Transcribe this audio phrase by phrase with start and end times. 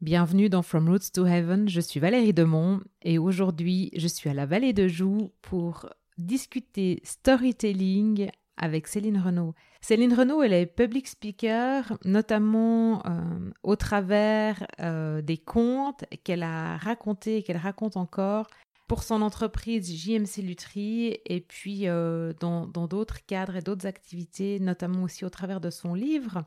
[0.00, 4.34] Bienvenue dans From Roots to Heaven, je suis Valérie Demont et aujourd'hui je suis à
[4.34, 9.52] la Vallée de Joux pour discuter storytelling avec Céline Renaud.
[9.82, 16.78] Céline Renaud, elle est public speaker, notamment euh, au travers euh, des contes qu'elle a
[16.78, 18.46] racontés et qu'elle raconte encore
[18.88, 25.02] pour son entreprise JMC Lutherie et puis euh, dans d'autres cadres et d'autres activités, notamment
[25.02, 26.46] aussi au travers de son livre.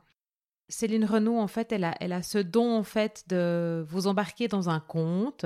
[0.69, 4.47] Céline Renaud, en fait, elle a, elle a ce don, en fait, de vous embarquer
[4.47, 5.45] dans un conte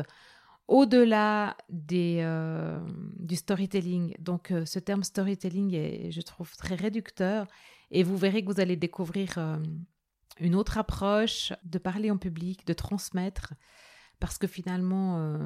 [0.68, 2.80] au-delà des, euh,
[3.18, 4.16] du storytelling.
[4.20, 7.48] Donc, euh, ce terme storytelling est, je trouve, très réducteur.
[7.90, 9.58] Et vous verrez que vous allez découvrir euh,
[10.40, 13.54] une autre approche de parler en public, de transmettre.
[14.20, 15.38] Parce que finalement,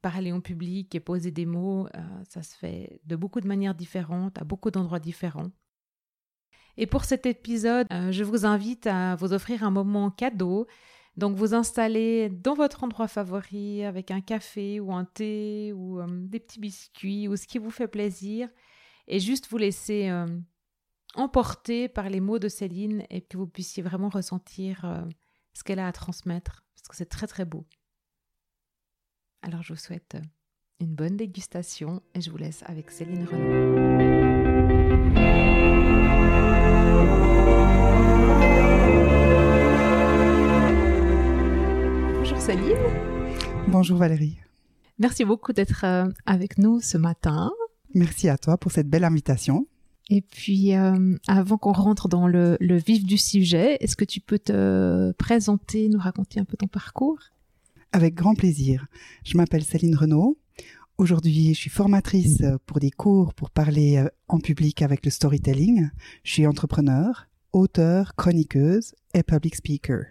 [0.00, 1.86] parler en public et poser des mots,
[2.30, 5.50] ça se fait de beaucoup de manières différentes, à beaucoup d'endroits différents.
[6.80, 10.66] Et pour cet épisode, euh, je vous invite à vous offrir un moment cadeau.
[11.18, 16.06] Donc vous installez dans votre endroit favori avec un café ou un thé ou euh,
[16.08, 18.48] des petits biscuits ou ce qui vous fait plaisir
[19.08, 20.26] et juste vous laisser euh,
[21.14, 25.04] emporter par les mots de Céline et que vous puissiez vraiment ressentir
[25.52, 27.66] ce qu'elle a à transmettre parce que c'est très très beau.
[29.42, 30.16] Alors je vous souhaite
[30.78, 34.09] une bonne dégustation et je vous laisse avec Céline Renaud.
[43.72, 44.36] Bonjour Valérie.
[44.98, 47.52] Merci beaucoup d'être euh, avec nous ce matin.
[47.94, 49.68] Merci à toi pour cette belle invitation.
[50.08, 54.40] Et puis, euh, avant qu'on rentre dans le, vif du sujet, est-ce que tu peux
[54.40, 57.20] te présenter, nous raconter un peu ton parcours?
[57.92, 58.86] Avec grand plaisir.
[59.24, 60.36] Je m'appelle Céline Renaud.
[60.98, 65.90] Aujourd'hui, je suis formatrice pour des cours pour parler euh, en public avec le storytelling.
[66.24, 70.06] Je suis entrepreneur, auteur, chroniqueuse et public speaker.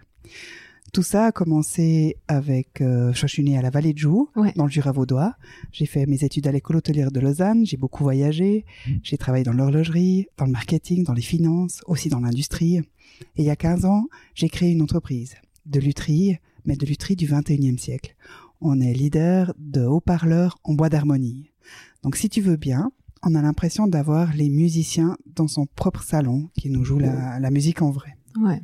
[0.93, 4.65] Tout ça a commencé avec, euh, je suis née à la Vallée de Joux, dans
[4.65, 5.35] le Jura vaudois.
[5.71, 7.65] J'ai fait mes études à l'école hôtelière de Lausanne.
[7.65, 8.65] J'ai beaucoup voyagé.
[8.87, 8.91] Mmh.
[9.03, 12.77] J'ai travaillé dans l'horlogerie, dans le marketing, dans les finances, aussi dans l'industrie.
[12.77, 12.83] Et
[13.39, 15.35] il y a 15 ans, j'ai créé une entreprise
[15.65, 18.15] de lutherie, mais de lutherie du 21e siècle.
[18.61, 21.51] On est leader de haut-parleurs en bois d'harmonie.
[22.03, 22.91] Donc si tu veux bien,
[23.21, 27.51] on a l'impression d'avoir les musiciens dans son propre salon qui nous jouent la, la
[27.51, 28.15] musique en vrai.
[28.39, 28.61] Ouais.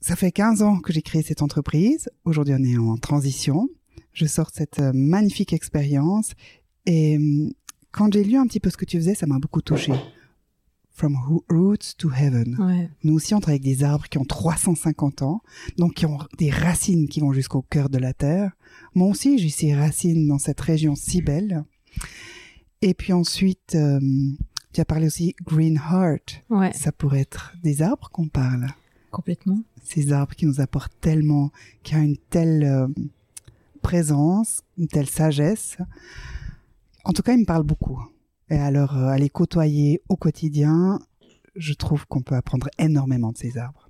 [0.00, 2.08] Ça fait 15 ans que j'ai créé cette entreprise.
[2.24, 3.68] Aujourd'hui, on est en transition.
[4.14, 6.32] Je sors de cette euh, magnifique expérience.
[6.86, 7.52] Et hum,
[7.92, 9.92] quand j'ai lu un petit peu ce que tu faisais, ça m'a beaucoup touché.
[10.92, 11.16] From
[11.48, 12.88] roots to heaven.
[13.04, 15.40] Nous aussi, on travaille avec des arbres qui ont 350 ans,
[15.78, 18.52] donc qui ont des racines qui vont jusqu'au cœur de la terre.
[18.94, 21.64] Moi aussi, j'ai ces racines dans cette région si belle.
[22.82, 24.36] Et puis ensuite, hum,
[24.72, 26.42] tu as parlé aussi green heart.
[26.74, 28.66] Ça pourrait être des arbres qu'on parle.
[29.10, 29.60] Complètement.
[29.82, 31.50] Ces arbres qui nous apportent tellement,
[31.82, 32.88] qui ont une telle euh,
[33.82, 35.78] présence, une telle sagesse.
[37.04, 38.00] En tout cas, ils me parlent beaucoup.
[38.50, 41.00] Et alors, euh, à les côtoyer au quotidien,
[41.56, 43.88] je trouve qu'on peut apprendre énormément de ces arbres.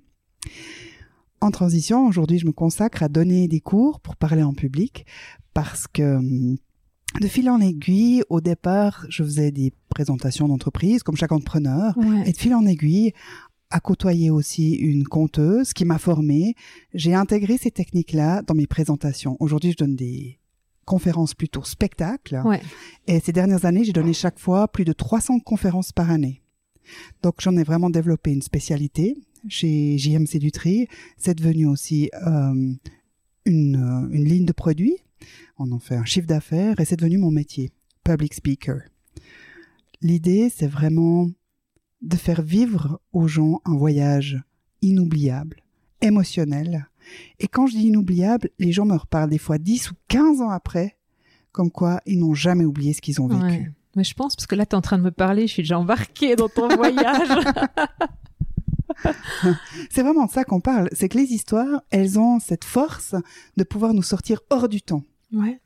[1.39, 5.05] En transition, aujourd'hui, je me consacre à donner des cours pour parler en public
[5.53, 6.19] parce que
[7.19, 11.93] de fil en aiguille, au départ, je faisais des présentations d'entreprise, comme chaque entrepreneur.
[12.25, 13.13] Et de fil en aiguille,
[13.71, 16.55] à côtoyer aussi une conteuse qui m'a formée.
[16.93, 19.37] J'ai intégré ces techniques-là dans mes présentations.
[19.39, 20.37] Aujourd'hui, je donne des
[20.85, 22.41] conférences plutôt spectacles.
[23.07, 26.41] Et ces dernières années, j'ai donné chaque fois plus de 300 conférences par année.
[27.23, 29.17] Donc, j'en ai vraiment développé une spécialité
[29.47, 30.87] chez JMC Dutry.
[31.17, 32.73] C'est devenu aussi euh,
[33.45, 34.97] une, euh, une ligne de produits.
[35.57, 37.71] On en fait un chiffre d'affaires et c'est devenu mon métier,
[38.03, 38.81] public speaker.
[40.01, 41.29] L'idée, c'est vraiment
[42.01, 44.41] de faire vivre aux gens un voyage
[44.81, 45.57] inoubliable,
[46.01, 46.87] émotionnel.
[47.39, 50.49] Et quand je dis inoubliable, les gens me reparlent des fois 10 ou 15 ans
[50.49, 50.97] après,
[51.51, 53.73] comme quoi ils n'ont jamais oublié ce qu'ils ont vécu.
[53.95, 55.63] Mais je pense, parce que là, tu es en train de me parler, je suis
[55.63, 57.27] déjà embarquée dans ton voyage.
[59.89, 60.89] c'est vraiment de ça qu'on parle.
[60.93, 63.15] C'est que les histoires, elles ont cette force
[63.57, 65.03] de pouvoir nous sortir hors du temps.
[65.33, 65.59] Ouais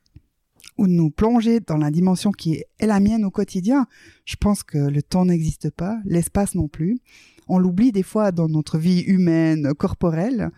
[0.77, 3.87] ou de nous plonger dans la dimension qui est la mienne au quotidien.
[4.25, 6.99] Je pense que le temps n'existe pas, l'espace non plus.
[7.47, 10.51] On l'oublie des fois dans notre vie humaine, corporelle.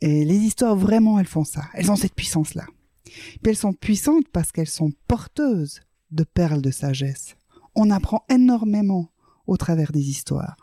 [0.00, 1.64] Et les histoires, vraiment, elles font ça.
[1.74, 2.64] Elles ont cette puissance-là.
[3.04, 7.36] Puis elles sont puissantes parce qu'elles sont porteuses de perles de sagesse.
[7.74, 9.10] On apprend énormément
[9.46, 10.56] au travers des histoires.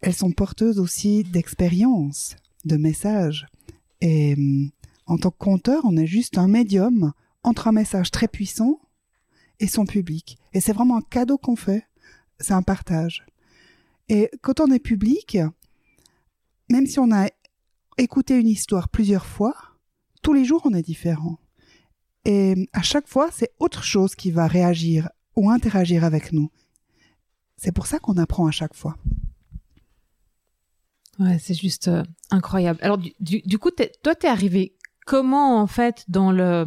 [0.00, 3.46] Elles sont porteuses aussi d'expériences, de messages.
[4.00, 4.70] Et hum,
[5.06, 8.80] en tant que conteur, on est juste un médium entre un message très puissant
[9.60, 10.38] et son public.
[10.52, 11.86] Et c'est vraiment un cadeau qu'on fait.
[12.40, 13.24] C'est un partage.
[14.08, 15.38] Et quand on est public,
[16.70, 17.28] même si on a
[17.98, 19.54] écouter une histoire plusieurs fois,
[20.22, 21.38] tous les jours on est différent.
[22.24, 26.50] Et à chaque fois, c'est autre chose qui va réagir ou interagir avec nous.
[27.56, 28.96] C'est pour ça qu'on apprend à chaque fois.
[31.18, 32.78] Ouais, c'est juste euh, incroyable.
[32.82, 33.70] Alors, du, du, coup,
[34.02, 34.74] toi, t'es arrivé
[35.06, 36.66] comment, en fait, dans le...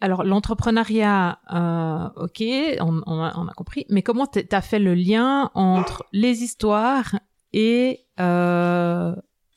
[0.00, 2.42] Alors, l'entrepreneuriat, euh, ok,
[2.80, 7.18] on, a, compris, mais comment t'as fait le lien entre les histoires
[7.52, 9.14] et, euh,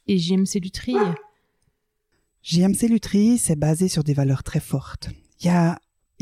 [0.07, 0.95] et JMC Lutry
[2.43, 5.09] JMC Lutry, c'est basé sur des valeurs très fortes.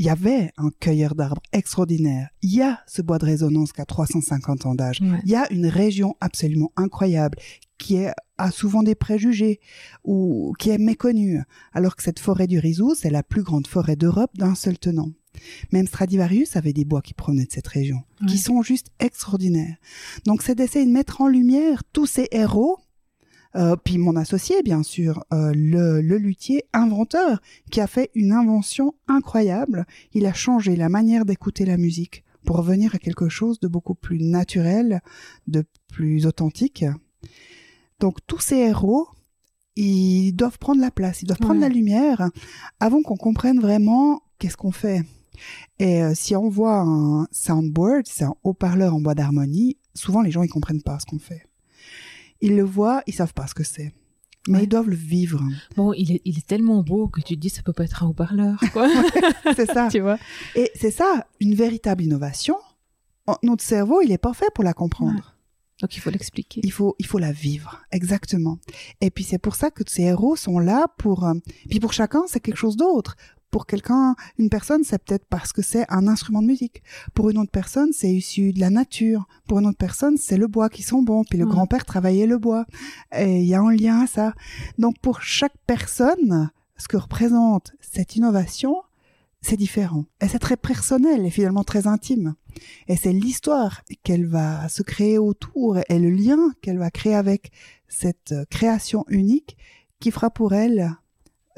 [0.01, 2.29] Il y avait un cueilleur d'arbres extraordinaire.
[2.41, 4.99] Il y a ce bois de résonance qui a 350 ans d'âge.
[4.99, 7.37] Il y a une région absolument incroyable
[7.77, 9.59] qui a souvent des préjugés
[10.03, 13.95] ou qui est méconnue, alors que cette forêt du Rizou, c'est la plus grande forêt
[13.95, 15.11] d'Europe d'un seul tenant.
[15.71, 19.75] Même Stradivarius avait des bois qui provenaient de cette région, qui sont juste extraordinaires.
[20.25, 22.79] Donc c'est d'essayer de mettre en lumière tous ces héros
[23.55, 28.31] euh, puis mon associé, bien sûr, euh, le, le, luthier inventeur, qui a fait une
[28.31, 29.85] invention incroyable.
[30.13, 33.95] Il a changé la manière d'écouter la musique pour revenir à quelque chose de beaucoup
[33.95, 35.01] plus naturel,
[35.47, 36.85] de plus authentique.
[37.99, 39.07] Donc tous ces héros,
[39.75, 42.29] ils doivent prendre la place, ils doivent prendre la lumière
[42.79, 45.03] avant qu'on comprenne vraiment qu'est-ce qu'on fait.
[45.79, 50.31] Et euh, si on voit un soundboard, c'est un haut-parleur en bois d'harmonie, souvent les
[50.31, 51.43] gens ils comprennent pas ce qu'on fait.
[52.41, 53.93] Ils le voient, ils savent pas ce que c'est.
[54.47, 55.39] Mais ils doivent le vivre.
[55.75, 58.03] Bon, il est, il est tellement beau que tu te dis ça peut pas être
[58.03, 58.59] un haut-parleur,
[59.55, 59.87] c'est ça.
[59.91, 60.17] tu vois.
[60.55, 62.57] Et c'est ça, une véritable innovation.
[63.43, 65.35] Notre cerveau, il est pas fait pour la comprendre.
[65.81, 66.61] Donc il faut l'expliquer.
[66.63, 68.59] Il faut, il faut la vivre, exactement.
[68.99, 71.25] Et puis c'est pour ça que ces héros sont là pour.
[71.25, 71.33] Euh,
[71.69, 73.15] puis pour chacun, c'est quelque chose d'autre
[73.51, 76.81] pour quelqu'un, une personne, c'est peut-être parce que c'est un instrument de musique.
[77.13, 79.27] Pour une autre personne, c'est issu de la nature.
[79.47, 81.23] Pour une autre personne, c'est le bois qui sont bons.
[81.25, 82.65] Puis le grand-père travaillait le bois.
[83.15, 84.33] Et il y a un lien à ça.
[84.77, 88.77] Donc pour chaque personne, ce que représente cette innovation,
[89.41, 90.05] c'est différent.
[90.21, 92.35] Et c'est très personnel et finalement très intime.
[92.87, 97.51] Et c'est l'histoire qu'elle va se créer autour et le lien qu'elle va créer avec
[97.87, 99.57] cette création unique
[99.99, 100.95] qui fera pour elle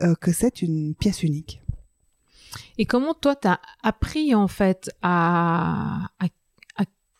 [0.01, 1.62] euh, que c'est une pièce unique.
[2.77, 6.27] Et comment toi, tu as appris en fait à, à,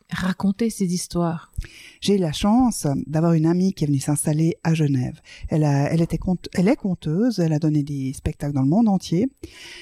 [0.09, 1.51] raconter ces histoires?
[1.99, 5.19] J'ai eu la chance d'avoir une amie qui est venue s'installer à Genève.
[5.49, 6.19] Elle, a, elle, était
[6.53, 9.27] elle est conteuse, elle a donné des spectacles dans le monde entier.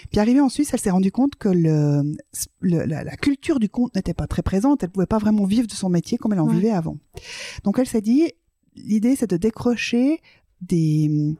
[0.09, 2.15] Puis arrivée en Suisse, elle s'est rendue compte que le,
[2.61, 4.83] la, culture du conte n'était pas très présente.
[4.83, 6.97] Elle pouvait pas vraiment vivre de son métier comme elle en vivait avant.
[7.63, 8.31] Donc elle s'est dit,
[8.75, 10.21] l'idée c'est de décrocher
[10.61, 11.35] des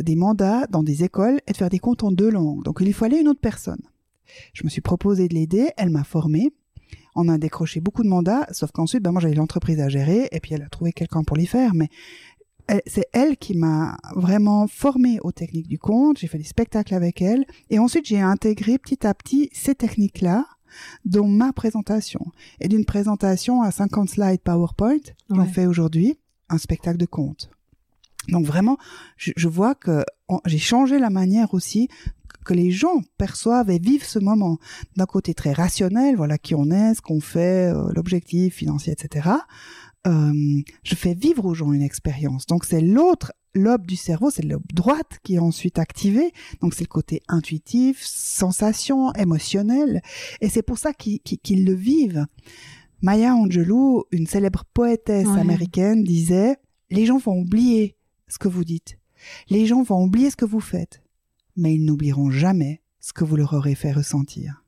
[0.00, 2.62] des mandats dans des écoles et de faire des comptes en deux langues.
[2.64, 3.82] Donc il lui fallait une autre personne.
[4.54, 6.52] Je me suis proposé de l'aider, elle m'a formée.
[7.14, 10.40] On a décroché beaucoup de mandats, sauf qu'ensuite, ben moi j'avais l'entreprise à gérer et
[10.40, 11.74] puis elle a trouvé quelqu'un pour les faire.
[11.74, 11.88] Mais
[12.86, 16.18] c'est elle qui m'a vraiment formée aux techniques du compte.
[16.18, 20.46] J'ai fait des spectacles avec elle et ensuite j'ai intégré petit à petit ces techniques-là
[21.04, 22.24] dans ma présentation.
[22.60, 24.96] Et d'une présentation à 50 slides PowerPoint,
[25.28, 26.18] j'en fais aujourd'hui
[26.48, 27.50] un spectacle de compte.
[28.28, 28.78] Donc vraiment,
[29.16, 30.04] je, vois que
[30.46, 31.88] j'ai changé la manière aussi
[32.44, 34.58] que les gens perçoivent et vivent ce moment.
[34.96, 39.30] D'un côté très rationnel, voilà qui on est, ce qu'on fait, euh, l'objectif financier, etc.
[40.06, 40.32] Euh,
[40.82, 42.46] je fais vivre aux gens une expérience.
[42.46, 46.32] Donc c'est l'autre lobe du cerveau, c'est le lobe droite qui est ensuite activé.
[46.60, 50.02] Donc c'est le côté intuitif, sensation, émotionnel.
[50.40, 52.26] Et c'est pour ça qu'ils le vivent.
[53.02, 56.56] Maya Angelou, une célèbre poétesse américaine, disait,
[56.90, 57.96] les gens vont oublier
[58.32, 58.98] ce que vous dites.
[59.50, 61.02] Les gens vont oublier ce que vous faites,
[61.54, 64.64] mais ils n'oublieront jamais ce que vous leur aurez fait ressentir.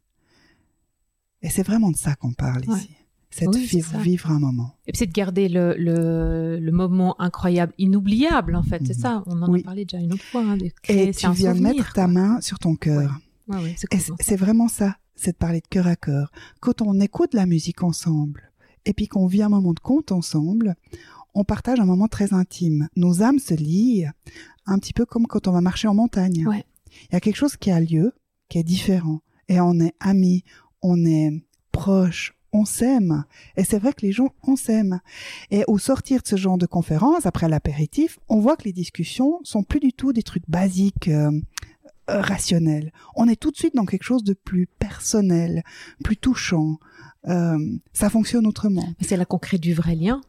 [1.40, 2.90] Et c'est vraiment de ça qu'on parle ici.
[3.30, 4.76] C'est de vivre, un moment.
[4.86, 8.80] Et c'est de garder le, le, moment incroyable, inoubliable en fait.
[8.86, 9.00] C'est mhm.
[9.00, 10.42] ça, on en a parlé déjà une autre fois.
[10.42, 13.18] Hein, et tu viens de mettre ta main sur ton cœur.
[14.20, 16.30] c'est vraiment ça, c'est de parler de cœur à cœur.
[16.60, 18.52] Quand on écoute la musique ensemble,
[18.84, 20.76] et puis qu'on vit un moment de compte ensemble,
[21.34, 22.88] on partage un moment très intime.
[22.96, 24.06] Nos âmes se lient
[24.66, 26.46] un petit peu comme quand on va marcher en montagne.
[27.10, 28.12] Il y a quelque chose qui a lieu,
[28.48, 29.20] qui est différent.
[29.48, 30.44] Et on est amis,
[30.80, 33.24] on est proches, on s'aime.
[33.56, 35.00] Et c'est vrai que les gens, on s'aime.
[35.50, 39.40] Et au sortir de ce genre de conférence, après l'apéritif, on voit que les discussions
[39.42, 41.32] sont plus du tout des trucs basiques, euh,
[42.10, 42.92] euh, rationnels.
[43.16, 45.62] On est tout de suite dans quelque chose de plus personnel,
[46.02, 46.78] plus touchant.
[47.28, 47.58] Euh,
[47.94, 48.86] ça fonctionne autrement.
[49.00, 50.20] C'est là qu'on crée du vrai lien.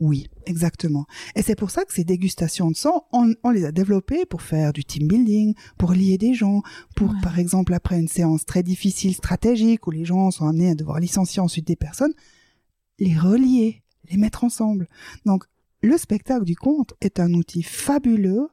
[0.00, 1.04] Oui, exactement.
[1.36, 4.72] Et c'est pour ça que ces dégustations de sang, on, les a développées pour faire
[4.72, 6.62] du team building, pour lier des gens,
[6.96, 10.74] pour par exemple après une séance très difficile, stratégique, où les gens sont amenés à
[10.74, 12.14] devoir licencier ensuite des personnes,
[12.98, 14.88] les relier, les mettre ensemble.
[15.26, 15.44] Donc
[15.82, 18.48] le spectacle du conte est un outil fabuleux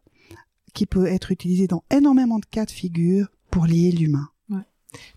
[0.73, 4.29] qui peut être utilisé dans énormément de cas de figure pour lier l'humain.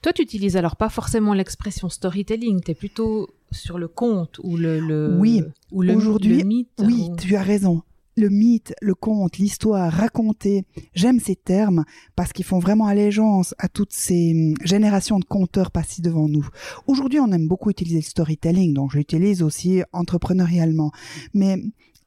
[0.02, 4.56] Toi, tu utilises alors pas forcément l'expression storytelling, tu es plutôt sur le conte ou
[4.56, 5.42] le, oui.
[5.72, 6.68] ou le, Aujourd'hui, mythe.
[6.80, 7.82] Oui, tu as raison.
[8.16, 10.64] Le mythe, le conte, l'histoire, raconter,
[10.94, 11.84] j'aime ces termes
[12.16, 16.46] parce qu'ils font vraiment allégeance à toutes ces hum, générations de conteurs passés devant nous.
[16.86, 20.90] Aujourd'hui, on aime beaucoup utiliser le storytelling, donc je l'utilise aussi entrepreneurialement.
[21.34, 21.56] Mais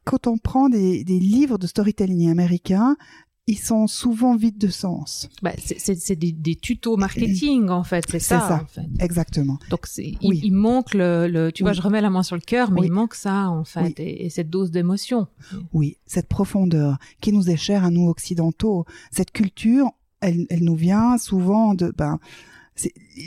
[0.03, 2.97] quand on prend des, des livres de storytelling américains,
[3.45, 5.29] ils sont souvent vides de sens.
[5.41, 8.61] Bah, c'est des, des, tutos marketing en fait, c'est ça, ça.
[8.63, 8.87] En fait.
[8.99, 9.59] Exactement.
[9.69, 10.17] Donc oui.
[10.21, 11.65] il, il, manque le, le tu oui.
[11.65, 12.87] vois, je remets la main sur le cœur, mais oui.
[12.87, 15.27] il manque ça en fait et, et, cette dose d'émotion.
[15.73, 20.75] Oui, cette profondeur qui nous est chère à nous occidentaux, cette culture, elle, elle nous
[20.75, 22.19] vient souvent de ben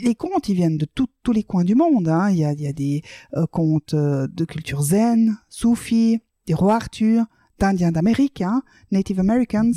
[0.03, 2.09] les contes, ils viennent de tout, tous les coins du monde.
[2.09, 2.31] Hein.
[2.31, 3.01] Il, y a, il y a des
[3.35, 7.23] euh, contes de culture zen, soufis, des rois Arthur,
[7.59, 8.61] d'Indiens d'Amérique, hein,
[8.91, 9.73] Native Americans,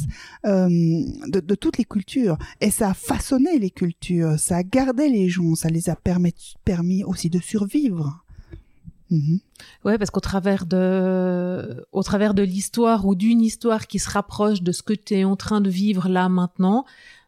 [0.47, 0.69] euh,
[1.27, 2.39] de, de, toutes les cultures.
[2.61, 6.35] Et ça a façonné les cultures, ça a gardé les gens, ça les a permis,
[6.65, 8.25] permis aussi de survivre.
[9.11, 9.41] Mm -hmm.
[9.85, 14.63] Ouais, parce qu'au travers de, au travers de l'histoire ou d'une histoire qui se rapproche
[14.63, 16.85] de ce que tu es en train de vivre là maintenant,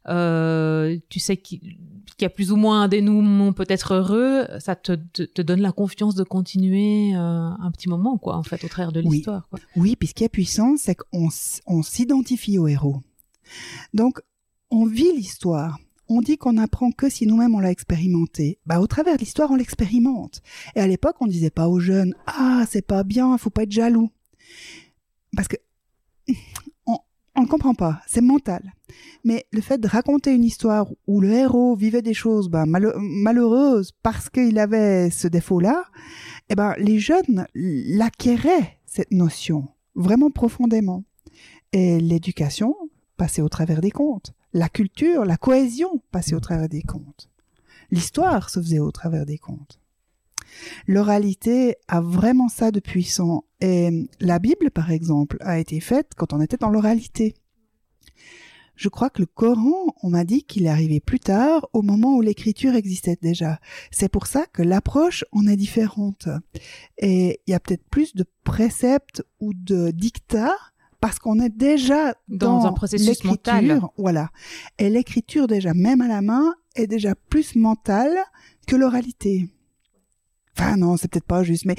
[0.09, 4.75] euh, tu sais qu'il qu y a plus ou moins un dénouement peut-être heureux, ça
[4.77, 8.63] te, te, te, donne la confiance de continuer euh, un petit moment, quoi, en fait,
[8.65, 9.49] au travers de l'histoire.
[9.53, 11.29] Oui, oui puis ce qui est puissant, c'est qu'on
[11.67, 13.01] on s'identifie au héros.
[13.95, 14.21] Donc,
[14.71, 15.79] on vit l'histoire.
[16.09, 18.59] On dit qu'on apprend que si nous-mêmes on l'a expérimenté.
[18.67, 20.43] Bah, au travers de l'histoire, on l'expérimente.
[20.75, 23.73] Et à l'époque, on disait pas aux jeunes, ah, c'est pas bien, faut pas être
[23.73, 24.11] jaloux.
[25.35, 25.57] Parce que,
[27.35, 28.73] on ne comprend pas, c'est mental.
[29.25, 32.93] Mais le fait de raconter une histoire où le héros vivait des choses ben, mal
[32.99, 35.85] malheureuses parce qu'il avait ce défaut-là,
[36.51, 41.05] eh ben, les jeunes l'acquéraient, cette notion, vraiment profondément.
[41.73, 42.77] Et l'éducation
[43.17, 44.35] passait au travers des contes.
[44.53, 47.31] La culture, la cohésion passait au travers des contes.
[47.91, 49.82] L'histoire se faisait au travers des contes.
[50.87, 53.45] L'oralité a vraiment ça de puissant.
[53.61, 57.35] Et la Bible, par exemple, a été faite quand on était dans l'oralité.
[58.75, 62.17] Je crois que le Coran, on m'a dit qu'il est arrivé plus tard, au moment
[62.17, 63.61] où l'écriture existait déjà.
[63.91, 66.29] C'est pour ça que l'approche en est différente.
[66.99, 70.57] Et il y a peut-être plus de préceptes ou de dictats
[71.01, 73.83] parce qu'on est déjà dans, dans un processus mental.
[73.99, 74.31] Voilà.
[74.79, 78.17] Et l'écriture déjà, même à la main, est déjà plus mentale
[78.67, 79.49] que l'oralité.
[80.59, 81.77] Enfin non, c'est peut-être pas juste, mais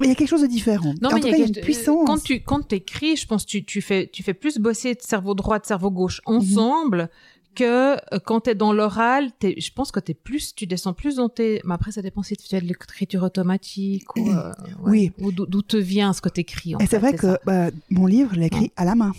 [0.00, 0.94] il y a quelque chose de différent.
[1.00, 2.06] Non, en mais tout il y a, cas, il y a une puissance.
[2.06, 5.02] Quand tu quand écris, je pense que tu, tu fais tu fais plus bosser de
[5.02, 7.02] cerveau droit, de cerveau gauche ensemble.
[7.02, 7.54] Mm -hmm.
[7.54, 11.28] que euh, quand t'es dans l'oral, je pense que t'es plus, tu descends plus dans
[11.28, 11.60] tes.
[11.66, 14.52] Mais après, ça dépend si tu fais de l'écriture automatique ou, euh,
[14.84, 16.74] ouais, oui, ou d'où te vient ce que t'écris.
[16.80, 18.82] Et c'est vrai que bah, mon livre, je l'ai écrit ouais.
[18.82, 19.12] à la main.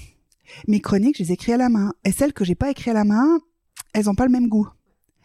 [0.67, 1.93] Mes chroniques, je les écris à la main.
[2.07, 3.27] Et celles que j'ai pas écrites à la main,
[3.93, 4.67] elles ont pas le même goût.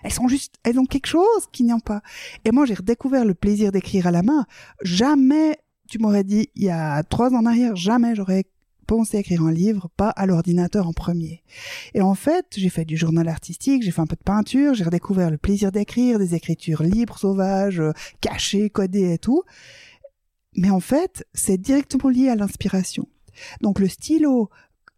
[0.03, 2.03] Elles sont juste, elles ont quelque chose qu'ils n'ont pas.
[2.45, 4.47] Et moi, j'ai redécouvert le plaisir d'écrire à la main.
[4.83, 8.45] Jamais, tu m'aurais dit, il y a trois ans en arrière, jamais j'aurais
[8.87, 11.45] pensé écrire un livre, pas à l'ordinateur en premier.
[11.95, 14.85] Et en fait, j'ai fait du journal artistique, j'ai fait un peu de peinture, j'ai
[14.85, 17.83] redécouvert le plaisir d'écrire, des écritures libres, sauvages,
[18.21, 19.43] cachées, codées et tout.
[20.57, 23.07] Mais en fait, c'est directement lié à l'inspiration.
[23.61, 24.51] Donc le stylo,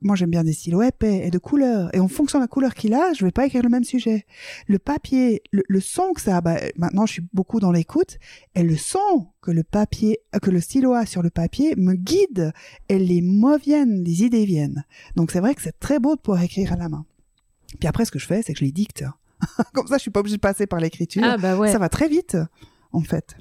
[0.02, 1.94] moi j'aime bien des stylos épais et de couleurs.
[1.94, 4.26] Et en fonction de la couleur qu'il a je vais pas écrire le même sujet.
[4.66, 8.18] Le papier le, le son que ça a bah, maintenant je suis beaucoup dans l'écoute
[8.54, 12.52] et le son que le papier que le stylo a sur le papier me guide.
[12.88, 14.84] Et les mots viennent les idées viennent.
[15.16, 17.04] Donc c'est vrai que c'est très beau de pouvoir écrire à la main.
[17.78, 19.04] Puis après ce que je fais c'est que je les dicte.
[19.74, 21.22] Comme ça je suis pas obligée de passer par l'écriture.
[21.24, 21.72] Ah, bah ouais.
[21.72, 22.36] ça va très vite
[22.92, 23.36] en fait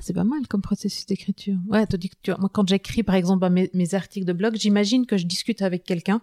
[0.00, 1.56] c'est pas mal comme processus d'écriture.
[1.68, 4.56] Ouais, tu dis que tu, moi, quand j'écris, par exemple, mes, mes, articles de blog,
[4.56, 6.20] j'imagine que je discute avec quelqu'un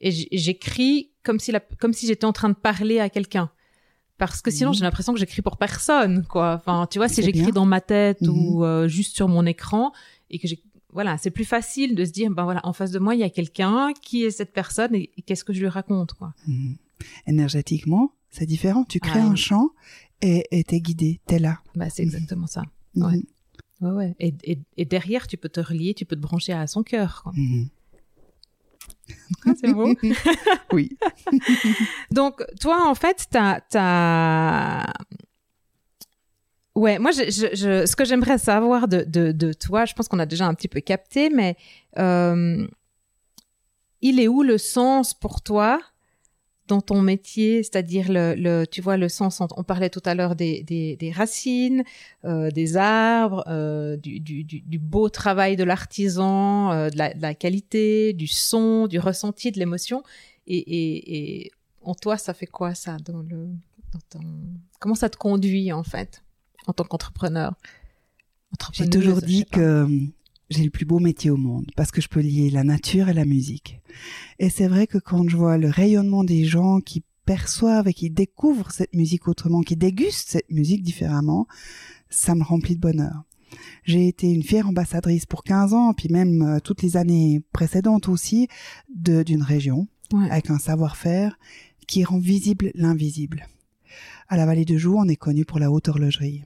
[0.00, 3.50] et j'écris comme si, la, comme si j'étais en train de parler à quelqu'un.
[4.18, 4.74] Parce que sinon, mmh.
[4.74, 6.54] j'ai l'impression que j'écris pour personne, quoi.
[6.54, 8.28] Enfin, tu vois, si j'écris dans ma tête mmh.
[8.28, 9.92] ou euh, juste sur mon écran
[10.30, 12.98] et que j'ai, voilà, c'est plus facile de se dire, ben voilà, en face de
[12.98, 15.68] moi, il y a quelqu'un qui est cette personne et, et qu'est-ce que je lui
[15.68, 16.34] raconte, quoi.
[16.46, 16.74] Mmh.
[17.26, 18.84] Énergétiquement, c'est différent.
[18.84, 19.70] Tu crées ah, un champ
[20.20, 21.58] et t'es guidé, t'es là.
[21.74, 22.62] Bah, c'est exactement ça.
[22.96, 23.22] Ouais.
[23.80, 23.86] Mmh.
[23.86, 24.16] ouais, ouais.
[24.18, 27.24] Et, et, et, derrière, tu peux te relier, tu peux te brancher à son cœur.
[27.34, 27.64] Mmh.
[29.46, 29.94] Ah, c'est beau.
[30.72, 30.96] oui.
[32.10, 33.60] Donc, toi, en fait, t'as.
[33.74, 34.92] as...
[36.74, 40.08] Ouais, moi, je, je, je, ce que j'aimerais savoir de, de, de, toi, je pense
[40.08, 41.56] qu'on a déjà un petit peu capté, mais
[41.98, 42.66] euh,
[44.00, 45.80] il est où le sens pour toi
[46.72, 49.42] dans ton métier, c'est-à-dire le, le, tu vois le sens.
[49.56, 51.84] On parlait tout à l'heure des, des, des, racines,
[52.24, 57.20] euh, des arbres, euh, du, du, du, beau travail de l'artisan, euh, de, la, de,
[57.20, 60.02] la, qualité, du son, du ressenti, de l'émotion.
[60.46, 61.52] Et, et, et,
[61.82, 63.48] en toi, ça fait quoi ça dans le
[63.92, 64.20] dans ton...
[64.80, 66.22] Comment ça te conduit en fait
[66.66, 67.52] en tant qu'entrepreneur?
[68.72, 69.86] J'ai toujours dit que
[70.52, 73.14] j'ai le plus beau métier au monde parce que je peux lier la nature et
[73.14, 73.80] la musique.
[74.38, 78.10] Et c'est vrai que quand je vois le rayonnement des gens qui perçoivent et qui
[78.10, 81.46] découvrent cette musique autrement, qui dégustent cette musique différemment,
[82.10, 83.24] ça me remplit de bonheur.
[83.84, 88.08] J'ai été une fière ambassadrice pour 15 ans, puis même euh, toutes les années précédentes
[88.08, 88.48] aussi,
[88.88, 89.88] d'une région,
[90.30, 91.38] avec un savoir-faire
[91.86, 93.46] qui rend visible l'invisible.
[94.28, 96.44] À la vallée de Joux, on est connu pour la haute horlogerie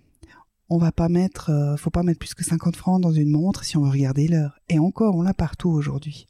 [0.68, 3.64] on va pas mettre, euh, faut pas mettre plus que 50 francs dans une montre
[3.64, 4.58] si on veut regarder l'heure.
[4.68, 6.26] Et encore, on l'a partout aujourd'hui.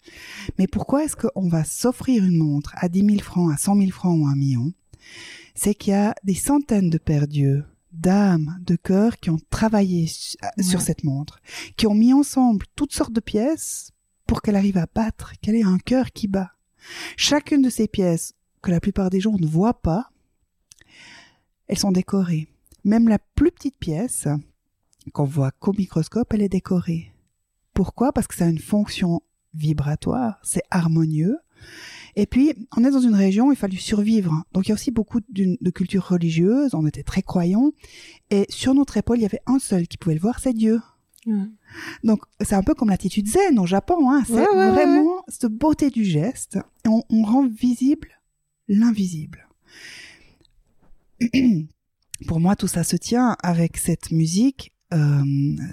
[0.58, 3.90] Mais pourquoi est-ce qu'on va s'offrir une montre à 10 000 francs, à 100 000
[3.90, 4.72] francs ou à un million?
[5.54, 10.06] C'est qu'il y a des centaines de pères dieux, d'âmes, de cœurs qui ont travaillé
[10.60, 11.40] sur cette montre,
[11.76, 13.92] qui ont mis ensemble toutes sortes de pièces
[14.26, 16.52] pour qu'elle arrive à battre, qu'elle ait un cœur qui bat.
[17.16, 20.10] Chacune de ces pièces, que la plupart des gens ne voient pas,
[21.68, 22.48] elles sont décorées
[22.86, 24.28] même la plus petite pièce,
[25.12, 27.12] qu'on voit qu'au microscope, elle est décorée.
[27.74, 28.12] Pourquoi?
[28.12, 29.20] Parce que ça a une fonction
[29.54, 31.36] vibratoire, c'est harmonieux.
[32.14, 34.44] Et puis, on est dans une région, il fallu survivre.
[34.52, 37.72] Donc, il y a aussi beaucoup de culture religieuse, on était très croyants.
[38.30, 40.80] Et sur notre épaule, il y avait un seul qui pouvait le voir, c'est Dieu.
[42.04, 44.12] Donc, c'est un peu comme l'attitude zen au Japon.
[44.12, 44.22] Hein.
[44.26, 46.58] C'est vraiment cette beauté du geste.
[46.86, 48.10] on, on rend visible
[48.68, 49.48] l'invisible.
[52.26, 54.72] pour moi, tout ça se tient avec cette musique.
[54.94, 55.24] Euh,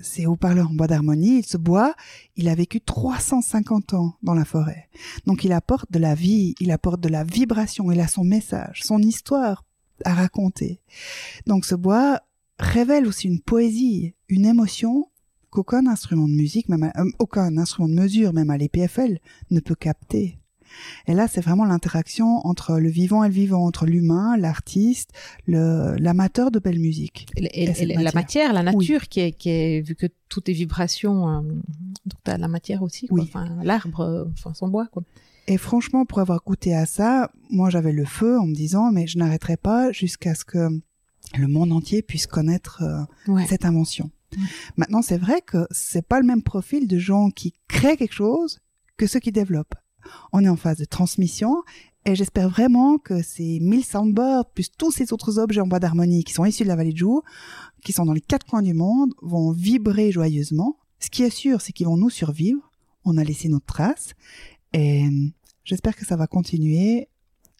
[0.01, 1.43] c'est haut-parleur en bois d'harmonie.
[1.43, 1.93] Ce bois,
[2.35, 4.89] il a vécu 350 ans dans la forêt.
[5.25, 8.81] Donc, il apporte de la vie, il apporte de la vibration, il a son message,
[8.83, 9.63] son histoire
[10.03, 10.81] à raconter.
[11.45, 12.21] Donc, ce bois
[12.59, 15.07] révèle aussi une poésie, une émotion
[15.49, 19.19] qu'aucun instrument de musique, même euh, aucun instrument de mesure, même à l'EPFL,
[19.51, 20.39] ne peut capter.
[21.07, 25.11] Et là, c'est vraiment l'interaction entre le vivant et le vivant, entre l'humain, l'artiste,
[25.47, 27.27] l'amateur de belle musique.
[27.37, 31.41] Et, la matière, la nature, qui, est, qui est, vu que tout est vibration, euh,
[32.05, 33.21] donc as la matière aussi, quoi.
[33.21, 35.03] Enfin, l'arbre, euh, enfin, son bois, quoi.
[35.47, 39.07] Et franchement, pour avoir goûté à ça, moi j'avais le feu en me disant, mais
[39.07, 40.69] je n'arrêterai pas jusqu'à ce que
[41.37, 42.81] le monde entier puisse connaître
[43.27, 44.09] euh, cette invention.
[44.77, 48.59] Maintenant, c'est vrai que c'est pas le même profil de gens qui créent quelque chose
[48.97, 49.75] que ceux qui développent
[50.31, 51.63] on est en phase de transmission
[52.05, 56.23] et j'espère vraiment que ces 1000 soundboards, plus tous ces autres objets en bois d'harmonie
[56.23, 57.21] qui sont issus de la vallée de Joux,
[57.83, 60.77] qui sont dans les quatre coins du monde, vont vibrer joyeusement.
[60.99, 62.71] Ce qui est sûr, c'est qu'ils vont nous survivre.
[63.05, 64.13] On a laissé notre trace.
[64.73, 65.05] Et
[65.63, 67.07] j'espère que ça va continuer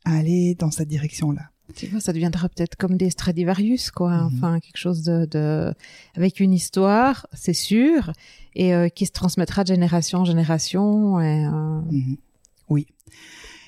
[0.04, 1.50] à aller dans cette direction-là.
[1.76, 4.12] Tu vois, ça deviendra peut-être comme des Stradivarius, quoi.
[4.12, 4.34] Mhm.
[4.36, 5.74] Enfin, quelque chose de,
[6.16, 8.12] avec une histoire, c'est sûr,
[8.56, 11.22] et euh, qui se transmettra de génération en génération.
[11.22, 12.18] Et, euh, mhm.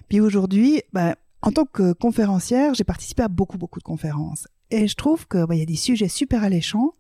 [0.08, 4.48] Puis aujourd'hui, bah, en tant que conférencière, j'ai participé à beaucoup, beaucoup de conférences.
[4.72, 6.94] Et je trouve qu'il bah, y a des sujets super alléchants.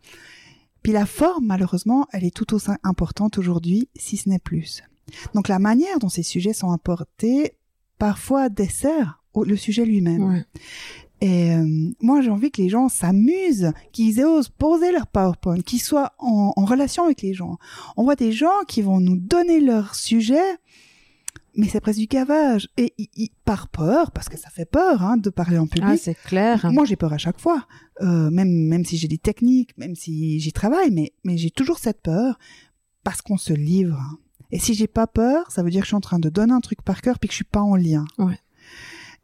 [0.83, 4.83] Puis la forme, malheureusement, elle est tout aussi importante aujourd'hui, si ce n'est plus.
[5.33, 7.53] Donc la manière dont ces sujets sont apportés,
[7.97, 10.45] parfois dessert le sujet lui-même.
[11.21, 11.65] Et euh,
[12.01, 16.53] moi, j'ai envie que les gens s'amusent, qu'ils osent poser leur PowerPoint, qu'ils soient en,
[16.55, 17.57] en, relation avec les gens.
[17.97, 20.43] On voit des gens qui vont nous donner leur sujet
[21.55, 22.69] mais c'est presque du cavage.
[22.77, 22.93] Et
[23.45, 25.89] par peur, parce que ça fait peur hein, de parler en public.
[25.93, 26.69] Ah, c'est clair.
[26.71, 27.67] Moi, j'ai peur à chaque fois,
[28.01, 31.79] euh, même même si j'ai des techniques, même si j'y travaille, mais mais j'ai toujours
[31.79, 32.37] cette peur
[33.03, 33.99] parce qu'on se livre.
[34.51, 36.53] Et si j'ai pas peur, ça veut dire que je suis en train de donner
[36.53, 38.05] un truc par cœur puis que je suis pas en lien.
[38.17, 38.39] Ouais.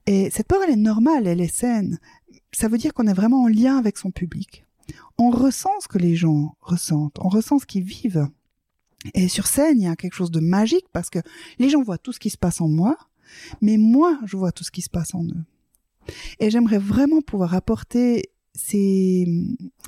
[0.08, 2.00] Et cette peur, elle est normale, elle est saine.
[2.52, 4.66] Ça veut dire qu'on est vraiment en lien avec son public.
[5.18, 8.28] On ressent ce que les gens ressentent, on ressent ce qu'ils vivent.
[9.14, 11.20] Et sur scène, il y a quelque chose de magique parce que
[11.60, 12.98] les gens voient tout ce qui se passe en moi,
[13.62, 15.44] mais moi, je vois tout ce qui se passe en eux.
[16.40, 19.28] Et j'aimerais vraiment pouvoir apporter ces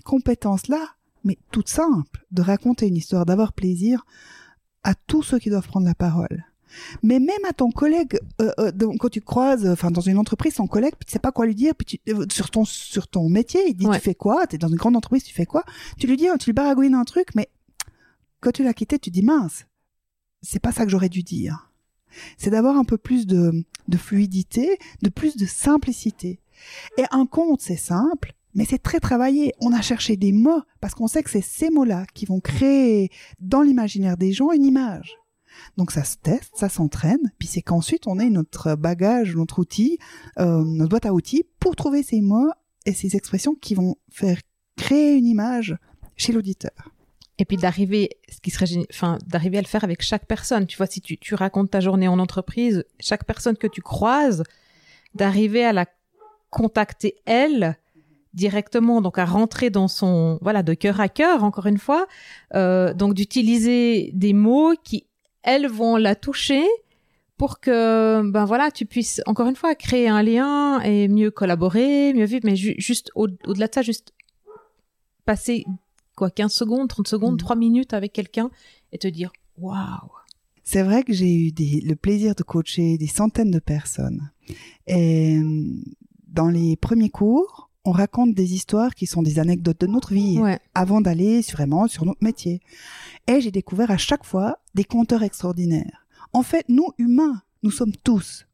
[0.03, 4.05] compétences-là, mais toutes simples, de raconter une histoire, d'avoir plaisir
[4.83, 6.45] à tous ceux qui doivent prendre la parole.
[7.03, 10.65] Mais même à ton collègue, euh, euh, quand tu croises, enfin dans une entreprise, ton
[10.65, 13.61] collègue, tu sais pas quoi lui dire, puis tu, euh, sur ton sur ton métier,
[13.67, 14.47] il dit tu fais quoi?
[14.47, 15.63] T'es dans une grande entreprise, tu fais quoi?
[15.99, 17.47] Tu lui dis, tu lui baragouines un truc, mais
[18.43, 19.65] quand tu l'as quitté, tu dis mince,
[20.41, 21.71] c'est pas ça que j'aurais dû dire.
[22.37, 23.63] C'est d'avoir un peu plus de,
[23.95, 26.39] fluidité, de plus de simplicité.
[26.97, 29.53] Et un conte, c'est simple, mais c'est très travaillé.
[29.61, 33.09] On a cherché des mots parce qu'on sait que c'est ces mots-là qui vont créer
[33.39, 35.15] dans l'imaginaire des gens une image.
[35.77, 39.99] Donc ça se teste, ça s'entraîne, puis c'est qu'ensuite on ait notre bagage, notre outil,
[40.39, 42.51] euh, notre boîte à outils pour trouver ces mots
[42.85, 44.39] et ces expressions qui vont faire
[44.75, 45.77] créer une image
[46.17, 46.92] chez l'auditeur.
[47.43, 50.65] Et puis d'arriver, ce qui serait, enfin, d'arriver à le faire avec chaque personne.
[50.65, 54.43] Tu vois, si tu, tu racontes ta journée en entreprise, chaque personne que tu croises,
[55.13, 55.85] d'arriver à la
[56.49, 57.77] contacter elle
[58.33, 62.07] directement, donc à rentrer dans son, voilà, de cœur à cœur, encore une fois,
[62.55, 65.05] euh, donc d'utiliser des mots qui,
[65.41, 66.63] elles, vont la toucher
[67.35, 72.13] pour que, ben voilà, tu puisses, encore une fois, créer un lien et mieux collaborer,
[72.13, 74.13] mieux vivre, mais juste au-delà de ça, juste
[75.25, 75.65] passer,
[76.15, 77.59] quoi, 15 secondes, 30 secondes, 3 mmh.
[77.59, 78.49] minutes avec quelqu'un
[78.91, 80.09] et te dire, waouh!
[80.63, 84.31] C'est vrai que j'ai eu le plaisir de coacher des centaines de personnes.
[84.87, 85.37] Et
[86.27, 90.39] dans les premiers cours, on raconte des histoires qui sont des anecdotes de notre vie
[90.73, 92.61] avant d'aller vraiment sur notre métier.
[93.27, 96.07] Et j'ai découvert à chaque fois des conteurs extraordinaires.
[96.31, 98.45] En fait, nous, humains, nous sommes tous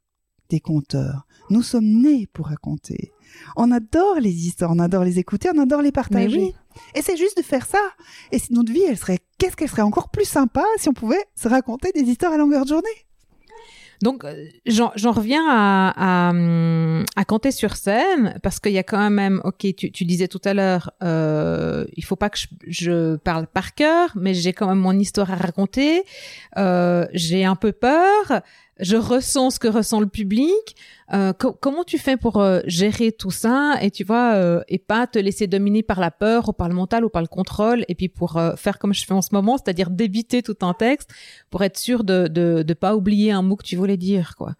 [0.49, 1.25] des conteurs.
[1.49, 3.11] Nous sommes nés pour raconter.
[3.55, 6.53] On adore les histoires, on adore les écouter, on adore les partager.
[6.95, 7.81] Et c'est juste de faire ça.
[8.31, 11.23] Et si notre vie, elle serait, qu'est-ce qu'elle serait encore plus sympa si on pouvait
[11.35, 13.05] se raconter des histoires à longueur de journée?
[14.01, 16.33] Donc, euh, j'en reviens à, à,
[17.17, 20.39] à, compter sur scène parce qu'il y a quand même, ok, tu, tu disais tout
[20.45, 24.67] à l'heure, euh, il faut pas que je, je, parle par cœur, mais j'ai quand
[24.67, 26.03] même mon histoire à raconter.
[26.55, 28.41] Euh, j'ai un peu peur
[28.79, 30.75] je ressens ce que ressent le public.
[31.13, 35.07] Euh, comment tu fais pour euh, gérer tout ça et tu vois euh, et pas
[35.07, 37.95] te laisser dominer par la peur ou par le mental ou par le contrôle et
[37.95, 41.09] puis pour faire comme je fais en ce moment, c'est-à-dire débiter tout un texte
[41.49, 44.53] pour être sûr de, de de pas oublier un mot que tu voulais dire quoi.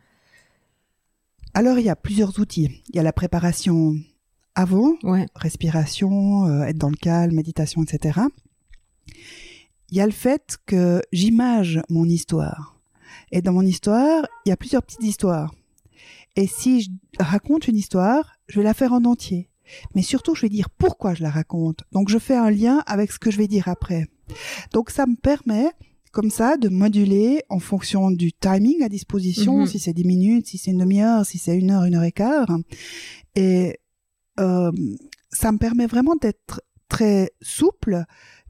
[1.54, 2.84] Alors il y a plusieurs outils.
[2.90, 3.96] Il y a la préparation
[4.56, 4.96] avant,
[5.36, 8.20] respiration, être dans le calme, méditation, etc.
[9.92, 12.79] Il y a le fait que j'image mon histoire.
[13.32, 15.54] Et dans mon histoire, il y a plusieurs petites histoires.
[16.36, 16.90] Et si je
[17.20, 19.50] raconte une histoire, je vais la faire en entier.
[19.96, 21.84] Mais surtout, je vais dire pourquoi je la raconte.
[21.92, 24.08] Donc, je fais un lien avec ce que je vais dire après.
[24.74, 25.70] Donc, ça me permet,
[26.12, 29.68] comme ça, de moduler en fonction du timing à disposition, mhm.
[29.68, 32.12] si c'est 10 minutes, si c'est une demi-heure, si c'est une heure, une heure et
[32.12, 32.50] quart.
[33.36, 33.80] Et
[34.40, 34.72] euh,
[35.32, 38.04] ça me permet vraiment d'être très souple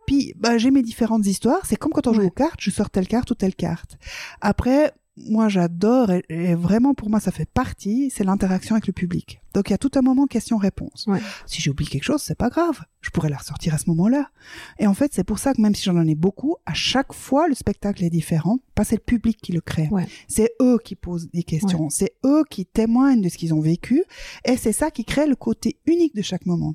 [0.10, 1.64] puis, bah, j'ai mes différentes histoires.
[1.68, 4.00] C'est comme quand on joue aux cartes, je sors telle carte ou telle carte.
[4.42, 9.40] Après, moi, j'adore et, vraiment pour moi, ça fait partie, c'est l'interaction avec le public.
[9.54, 11.06] Donc, il y a tout un moment question-réponse.
[11.46, 12.82] Si j'ai oublié quelque chose, c'est pas grave.
[13.02, 14.32] Je pourrais la ressortir à ce moment-là.
[14.80, 17.48] Et en fait, c'est pour ça que même si j'en ai beaucoup, à chaque fois,
[17.48, 18.58] le spectacle est différent.
[18.74, 19.92] Pas c'est le public qui le crée.
[20.28, 21.92] C'est eux qui posent des questions.
[21.92, 24.04] C'est eux qui témoignent de ce qu'ils ont vécu.
[24.44, 26.74] Et c'est ça qui crée le côté unique de chaque moment.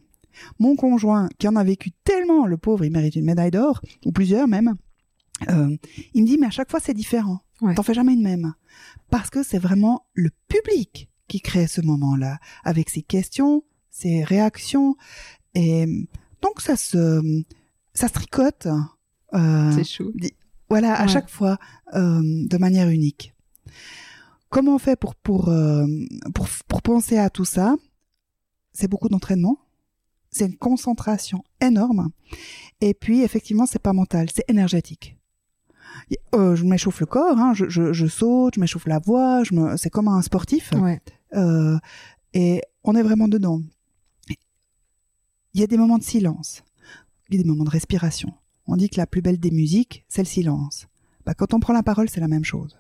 [0.59, 4.13] Mon conjoint, qui en a vécu tellement, le pauvre, il mérite une médaille d'or, ou
[4.13, 4.75] plusieurs même,
[5.49, 5.77] euh,
[6.15, 7.41] il me dit, mais à chaque fois, c'est différent.
[7.75, 8.55] T'en fais jamais une même.
[9.11, 14.97] Parce que c'est vraiment le public qui crée ce moment-là, avec ses questions, ses réactions.
[15.55, 15.87] Et
[16.43, 17.43] donc, ça se,
[17.95, 18.69] ça se tricote.
[19.33, 20.13] Euh, c'est chou.
[20.69, 21.59] Voilà, à chaque fois,
[21.95, 23.35] euh, de manière unique.
[24.51, 25.53] Comment on fait pour, pour,
[26.35, 27.77] pour, pour penser à tout ça?
[28.73, 29.59] C'est beaucoup d'entraînement
[30.35, 32.11] c'est une concentration énorme.
[32.81, 35.17] Et puis, effectivement, c'est pas mental, c'est énergétique.
[36.35, 39.55] Euh, je m'échauffe le corps, hein, je, je, je, saute, je m'échauffe la voix, je
[39.55, 40.73] me, c'est comme un sportif.
[41.35, 41.79] Euh,
[42.35, 43.63] et on est vraiment dedans.
[45.55, 46.65] Il y a des moments de silence,
[47.29, 48.35] il y a des moments de respiration.
[48.67, 50.89] On dit que la plus belle des musiques, c'est le silence.
[51.25, 52.77] Bah, quand on prend la parole, c'est la même chose.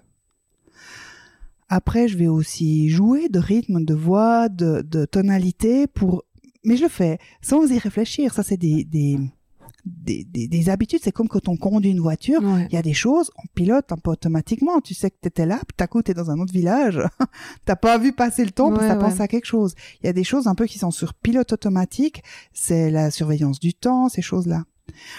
[1.68, 6.24] Après, je vais aussi jouer de rythme, de voix, de, de tonalité pour
[6.64, 8.32] mais je le fais sans y réfléchir.
[8.32, 9.18] Ça, c'est des, des,
[9.84, 11.00] des, des, habitudes.
[11.02, 12.42] C'est comme quand on conduit une voiture.
[12.42, 14.80] Il y a des choses, on pilote un peu automatiquement.
[14.80, 17.00] Tu sais que tu étais là, puis t'as t'es dans un autre village.
[17.64, 19.74] t'as pas vu passer le temps, parce que t'as pensé à quelque chose.
[20.02, 22.22] Il y a des choses un peu qui sont sur pilote automatique.
[22.52, 24.64] C'est la surveillance du temps, ces choses-là.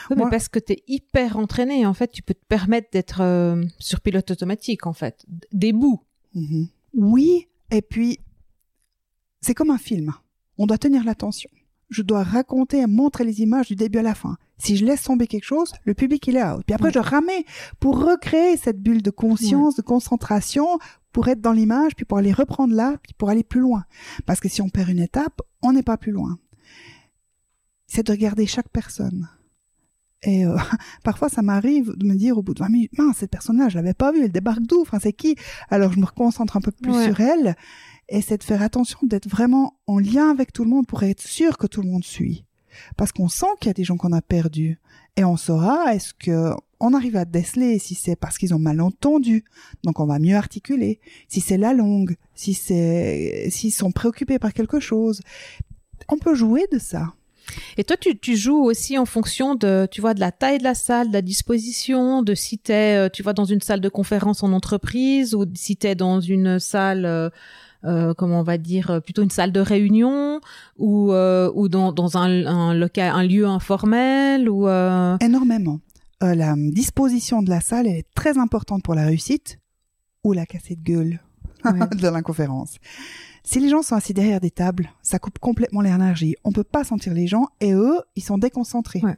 [0.09, 3.63] mais parce que tu es hyper entraîné, en fait, tu peux te permettre d'être euh,
[3.79, 5.25] sur pilote automatique, en fait.
[5.51, 6.01] Des bouts.
[6.35, 6.67] Mm-hmm.
[6.95, 8.19] Oui, et puis,
[9.41, 10.13] c'est comme un film
[10.57, 11.49] on doit tenir l'attention.
[11.89, 14.37] Je dois raconter et montrer les images du début à la fin.
[14.57, 16.63] Si je laisse tomber quelque chose, le public il est out.
[16.65, 17.45] Puis après je ramais
[17.79, 20.79] pour recréer cette bulle de conscience, de concentration,
[21.11, 23.85] pour être dans l'image, puis pour aller reprendre là, puis pour aller plus loin.
[24.25, 26.39] Parce que si on perd une étape, on n'est pas plus loin.
[27.87, 29.29] C'est de regarder chaque personne.
[30.23, 30.57] Et euh,
[31.03, 33.75] parfois, ça m'arrive de me dire au bout de 20 minutes, mince, cette personne-là, je
[33.75, 34.81] l'avais pas vue, elle débarque d'où?
[34.81, 35.35] Enfin, c'est qui?
[35.69, 37.55] Alors, je me reconcentre un peu plus sur elle
[38.09, 41.21] et c'est de faire attention d'être vraiment en lien avec tout le monde pour être
[41.21, 42.45] sûr que tout le monde suit.
[42.97, 44.79] Parce qu'on sent qu'il y a des gens qu'on a perdus.
[45.15, 48.81] Et on saura, est-ce que on arrive à déceler si c'est parce qu'ils ont mal
[48.81, 49.45] entendu,
[49.83, 50.99] donc on va mieux articuler.
[51.29, 55.21] Si c'est la langue, si c'est s'ils sont préoccupés par quelque chose,
[56.09, 57.13] on peut jouer de ça.
[57.77, 60.63] Et toi, tu, tu joues aussi en fonction de, tu vois, de la taille de
[60.63, 63.89] la salle, de la disposition, de si t'es, euh, tu vois, dans une salle de
[63.89, 67.29] conférence en entreprise ou si t'es dans une salle, euh,
[68.17, 70.39] comment on va dire, euh, plutôt une salle de réunion
[70.77, 74.67] ou euh, ou dans, dans un, un local, un lieu informel ou.
[74.67, 75.79] euh, Énormément.
[76.23, 79.59] Euh, la disposition de la salle est très importante pour la réussite
[80.23, 81.19] ou la cassée de gueule
[81.65, 81.79] Ouais.
[81.97, 82.75] de la conférence.
[83.43, 86.35] Si les gens sont assis derrière des tables, ça coupe complètement l'énergie.
[86.43, 89.01] On peut pas sentir les gens et eux, ils sont déconcentrés.
[89.03, 89.17] Ouais.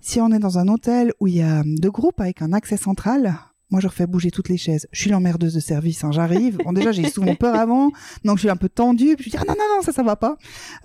[0.00, 2.76] Si on est dans un hôtel où il y a deux groupes avec un accès
[2.76, 3.34] central,
[3.70, 4.86] moi je refais bouger toutes les chaises.
[4.92, 6.58] Je suis l'emmerdeuse de service, hein, j'arrive.
[6.64, 7.90] Bon déjà j'ai souvent peur avant,
[8.24, 9.14] donc je suis un peu tendue.
[9.16, 10.36] Puis je dis ah non non non ça ça va pas.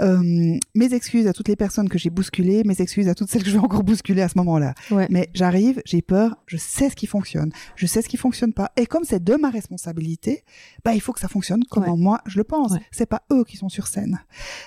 [0.01, 3.43] Euh, mes excuses à toutes les personnes que j'ai bousculées, mes excuses à toutes celles
[3.43, 4.73] que je vais encore bousculer à ce moment-là.
[4.91, 5.07] Ouais.
[5.09, 8.71] Mais j'arrive, j'ai peur, je sais ce qui fonctionne, je sais ce qui fonctionne pas.
[8.77, 10.43] Et comme c'est de ma responsabilité,
[10.83, 11.95] bah il faut que ça fonctionne comme Ouais.
[11.97, 12.71] moi je le pense.
[12.73, 12.81] Ouais.
[12.91, 14.19] C'est pas eux qui sont sur scène.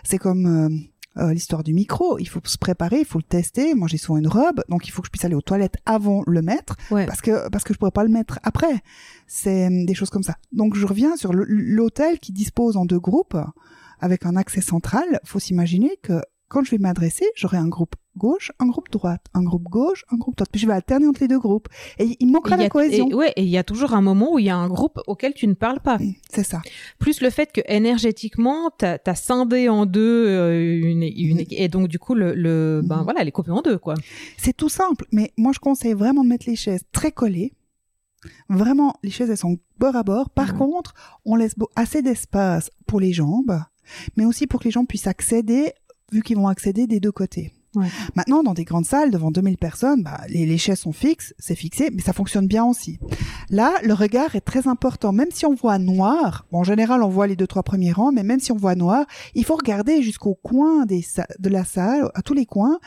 [0.04, 0.68] C'est comme euh,
[1.18, 2.18] euh, l'histoire du micro.
[2.18, 3.74] Il faut se préparer, il faut le tester.
[3.74, 6.22] Moi j'ai souvent une robe, donc il faut que je puisse aller aux toilettes avant
[6.26, 7.06] le mettre Ouais.
[7.06, 8.82] parce que parce que je pourrais pas le mettre après.
[9.26, 10.36] C'est euh, des choses comme ça.
[10.52, 13.36] Donc je reviens sur l'hôtel qui dispose en deux groupes
[14.00, 15.20] avec un accès central.
[15.24, 19.42] Faut s'imaginer que quand je vais m'adresser, j'aurai un groupe gauche, un groupe droite, un
[19.42, 20.48] groupe gauche, un groupe droite.
[20.50, 21.68] Puis je vais alterner entre les deux groupes.
[21.98, 23.08] Et il manquera Et la a- cohésion.
[23.10, 25.00] et- ouais, et il y a toujours un moment où il y a un groupe
[25.06, 25.98] auquel tu ne parles pas.
[26.30, 26.62] C'est ça.
[26.98, 31.88] Plus le fait que énergétiquement, t'as as scindé en deux euh, une, une, et donc
[31.88, 33.04] du coup le, le ben Mhm.
[33.04, 33.94] voilà, elle est coupée en deux quoi.
[34.36, 35.06] C'est tout simple.
[35.12, 37.52] Mais moi, je conseille vraiment de mettre les chaises très collées.
[38.48, 40.30] Vraiment, les chaises, elles sont bord à bord.
[40.30, 40.58] Par Mhm.
[40.58, 43.60] contre, on laisse assez d'espace pour les jambes,
[44.16, 45.72] mais aussi pour que les gens puissent accéder,
[46.12, 47.52] vu qu'ils vont accéder des deux côtés.
[48.14, 51.54] Maintenant, dans des grandes salles, devant 2000 personnes, bah, les, les chaises sont fixes, c'est
[51.54, 52.98] fixé, mais ça fonctionne bien aussi.
[53.50, 55.12] Là, le regard est très important.
[55.12, 58.12] Même si on voit noir, bon, en général, on voit les deux, trois premiers rangs,
[58.12, 61.04] mais même si on voit noir, il faut regarder jusqu'au coin des
[61.38, 62.78] de la salle, à tous les coins,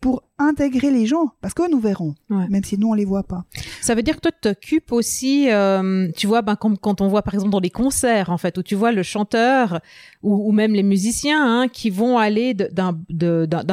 [0.00, 2.46] pour intégrer les gens, parce que nous verrons, Ouais.
[2.48, 3.44] même si nous, on les voit pas.
[3.80, 7.08] Ça veut dire que toi tu t'occupes aussi, euh, tu vois, ben comme quand on
[7.08, 9.80] voit par exemple dans les concerts en fait, où tu vois le chanteur
[10.22, 12.92] ou, ou même les musiciens hein, qui vont aller d'un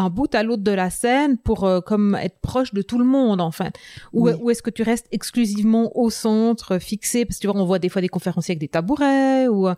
[0.10, 3.42] bout à l'autre de la scène pour euh, comme être proche de tout le monde
[3.42, 3.76] en fait.
[4.14, 4.32] Ou, Oui.
[4.42, 7.26] ou est-ce que tu restes exclusivement au centre, fixé?
[7.26, 9.76] Parce que tu vois, on voit des fois des conférenciers avec des tabourets ou euh,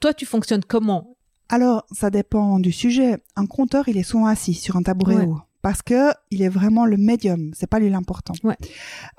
[0.00, 1.16] toi tu fonctionnes comment?
[1.48, 3.18] Alors, ça dépend du sujet.
[3.34, 5.26] Un compteur, il est souvent assis sur un tabouret Ouais.
[5.26, 5.38] haut.
[5.62, 8.32] Parce que il est vraiment le médium, c'est pas lui l'important.
[8.44, 8.56] Ouais.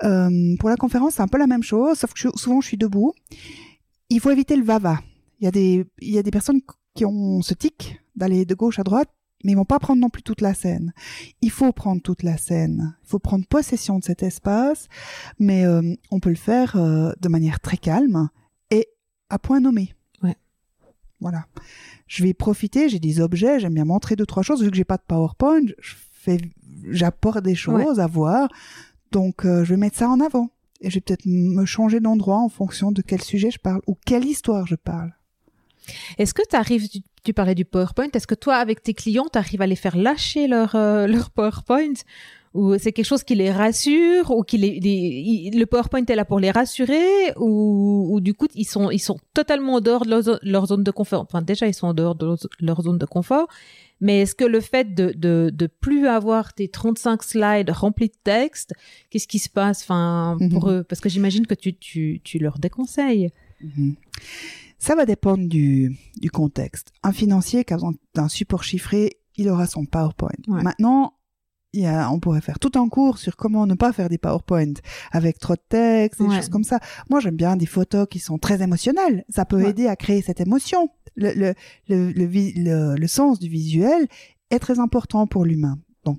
[0.02, 2.66] Euh, pour la conférence, c'est un peu la même chose, sauf que je- souvent je
[2.68, 3.12] suis debout.
[4.10, 4.98] Il faut éviter le va-va.
[5.40, 6.60] Il y a des, il y a des personnes
[6.94, 9.08] qui ont ce tic d'aller de gauche à droite,
[9.44, 10.92] mais ils vont pas prendre non plus toute la scène.
[11.40, 12.96] Il faut prendre toute la scène.
[13.04, 14.88] Il faut prendre possession de cet espace,
[15.38, 18.28] mais euh, on peut le faire euh, de manière très calme
[18.70, 18.88] et
[19.30, 19.94] à point nommé.
[20.22, 20.36] Ouais.
[21.20, 21.46] Voilà.
[22.06, 24.62] Je vais profiter, j'ai des objets, j'aime bien montrer deux, trois choses.
[24.62, 26.38] Vu que j'ai pas de PowerPoint, je fais,
[26.90, 28.48] j'apporte des choses à voir.
[29.10, 30.50] Donc, euh, je vais mettre ça en avant.
[30.80, 33.96] Et je vais peut-être me changer d'endroit en fonction de quel sujet je parle ou
[34.04, 35.12] quelle histoire je parle.
[36.18, 39.26] Est-ce que tu arrives, tu, tu parlais du PowerPoint, est-ce que toi, avec tes clients,
[39.32, 41.94] tu arrives à les faire lâcher leur, euh, leur PowerPoint?
[42.54, 46.38] Ou c'est quelque chose qui les rassure Ou qui les, le PowerPoint est là pour
[46.38, 50.38] les rassurer ou, ou du coup, ils sont, ils sont totalement en dehors de leur,
[50.42, 51.22] leur zone de confort?
[51.22, 53.48] Enfin, déjà, ils sont en dehors de leur, leur zone de confort.
[54.02, 58.14] Mais est-ce que le fait de, de, de plus avoir tes 35 slides remplis de
[58.24, 58.74] texte,
[59.08, 60.72] qu'est-ce qui se passe enfin, pour Mhm.
[60.74, 60.84] eux?
[60.84, 63.30] Parce que j'imagine que tu, tu, tu leur déconseilles.
[63.62, 63.94] Mhm.
[64.78, 66.92] Ça va dépendre du, du contexte.
[67.04, 70.30] Un financier qui a besoin d'un support chiffré, il aura son PowerPoint.
[70.48, 70.62] Ouais.
[70.62, 71.14] Maintenant,
[71.72, 74.18] il y a, on pourrait faire tout un cours sur comment ne pas faire des
[74.18, 74.74] PowerPoint
[75.10, 76.36] avec trop de texte, des Ouais.
[76.36, 76.80] choses comme ça.
[77.10, 79.24] Moi, j'aime bien des photos qui sont très émotionnelles.
[79.28, 79.70] Ça peut Ouais.
[79.70, 80.90] aider à créer cette émotion.
[81.16, 81.54] Le, le,
[81.88, 84.06] le, le- le sens du visuel
[84.50, 85.78] est très important pour l'humain.
[86.04, 86.18] Donc,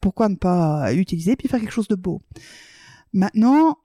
[0.00, 2.20] pourquoi ne pas utiliser puis faire quelque chose de beau?
[3.12, 3.76] Maintenant,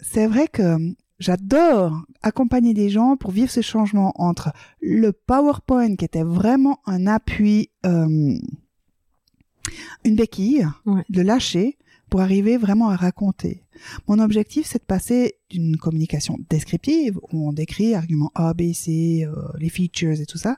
[0.00, 0.76] c'est vrai que
[1.18, 7.06] j'adore accompagner des gens pour vivre ce changement entre le PowerPoint qui était vraiment un
[7.06, 8.38] appui, euh,
[10.04, 11.02] une béquille, Ouais.
[11.08, 11.76] de lâcher
[12.08, 13.62] pour arriver vraiment à raconter.
[14.08, 19.24] Mon objectif, c'est de passer d'une communication descriptive, où on décrit arguments A, B, C,
[19.24, 20.56] euh, les features et tout ça,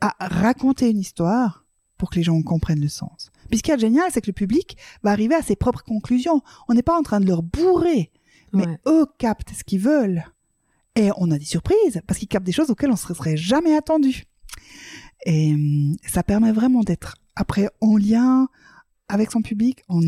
[0.00, 1.64] à raconter une histoire
[1.98, 3.30] pour que les gens comprennent le sens.
[3.48, 6.42] Puis ce qui est génial, c'est que le public va arriver à ses propres conclusions.
[6.68, 8.10] On n'est pas en train de leur bourrer,
[8.52, 8.78] mais Ouais.
[8.86, 10.24] eux captent ce qu'ils veulent.
[10.96, 13.36] Et on a des surprises, parce qu'ils captent des choses auxquelles on ne se serait
[13.36, 14.24] jamais attendu.
[15.26, 18.48] Et hum, ça permet vraiment d'être après en lien
[19.08, 20.00] avec son public en,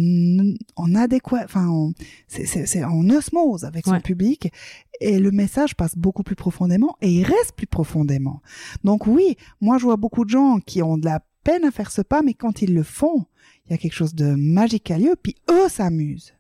[0.77, 1.93] en adéquat, enfin,
[2.29, 4.53] c'est en osmose avec son public
[5.01, 8.41] et le message passe beaucoup plus profondément et il reste plus profondément.
[8.85, 11.91] Donc oui, moi je vois beaucoup de gens qui ont de la peine à faire
[11.91, 13.27] ce pas, mais quand ils le font,
[13.67, 16.33] il y a quelque chose de magique à lieu, puis eux s'amusent.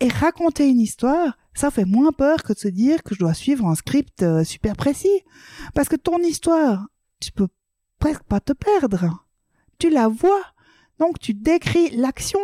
[0.00, 3.34] Et raconter une histoire, ça fait moins peur que de se dire que je dois
[3.34, 5.22] suivre un script euh, super précis.
[5.74, 6.88] Parce que ton histoire,
[7.20, 7.46] tu peux
[8.00, 9.24] presque pas te perdre.
[9.78, 10.42] Tu la vois
[10.98, 12.40] donc tu décris l'action.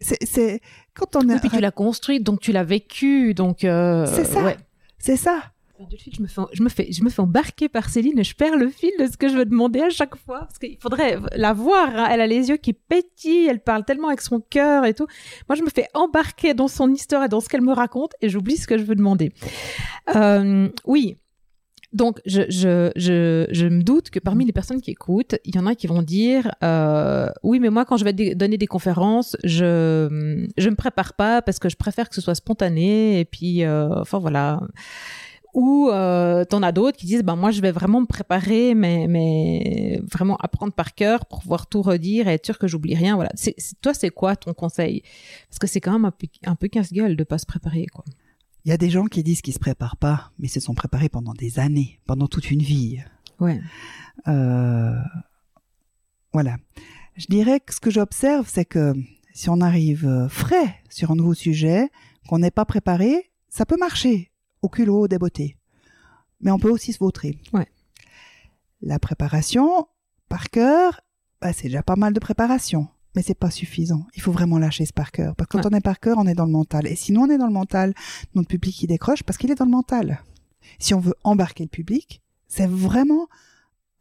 [0.00, 0.60] C'est
[0.94, 1.36] quand on est.
[1.36, 3.64] Et puis tu l'as construite, donc tu l'as vécu, donc.
[3.64, 4.54] Euh, c'est ça.
[4.98, 5.42] C'est ça.
[5.78, 8.56] Je me, fais, je, me fais, je me fais embarquer par Céline et je perds
[8.56, 10.40] le fil de ce que je veux demander à chaque fois.
[10.40, 11.88] Parce qu'il faudrait la voir.
[11.94, 12.08] Hein.
[12.10, 15.06] Elle a les yeux qui pétillent, elle parle tellement avec son cœur et tout.
[15.48, 18.30] Moi, je me fais embarquer dans son histoire et dans ce qu'elle me raconte et
[18.30, 19.32] j'oublie ce que je veux demander.
[20.14, 21.18] Euh, oui,
[21.96, 25.58] donc, je, je, je, je, me doute que parmi les personnes qui écoutent, il y
[25.58, 29.34] en a qui vont dire euh, oui, mais moi, quand je vais donner des conférences,
[29.44, 33.64] je je me prépare pas parce que je préfère que ce soit spontané et puis,
[33.64, 34.60] euh, enfin voilà.
[35.54, 39.06] Ou euh, t'en as d'autres qui disent ben moi, je vais vraiment me préparer, mais
[39.08, 43.14] mais vraiment apprendre par cœur pour pouvoir tout redire et être sûr que j'oublie rien.
[43.14, 43.30] Voilà.
[43.36, 45.02] C'est, toi, c'est quoi ton conseil?
[45.48, 48.04] Parce que c'est quand même un peu un peu casse-gueule de pas se préparer, quoi.
[48.66, 51.08] Il y a des gens qui disent qu'ils se préparent pas, mais se sont préparés
[51.08, 52.98] pendant des années, pendant toute une vie.
[53.38, 53.60] Ouais.
[54.26, 54.98] Euh,
[56.32, 56.56] voilà.
[57.14, 58.92] Je dirais que ce que j'observe, c'est que
[59.32, 61.90] si on arrive euh, frais sur un nouveau sujet,
[62.28, 65.56] qu'on n'est pas préparé, ça peut marcher au culot des beautés.
[66.40, 67.38] Mais on peut aussi se vautrer.
[67.52, 67.68] Ouais.
[68.80, 69.86] La préparation,
[70.28, 71.02] par cœur,
[71.40, 74.06] bah, c'est déjà pas mal de préparation mais c'est pas suffisant.
[74.14, 75.34] Il faut vraiment lâcher ce par cœur.
[75.34, 76.86] Parce que quand on est par cœur, on est dans le mental.
[76.86, 77.94] Et si nous, on est dans le mental,
[78.34, 80.22] notre public, il décroche parce qu'il est dans le mental.
[80.78, 83.26] Si on veut embarquer le public, c'est vraiment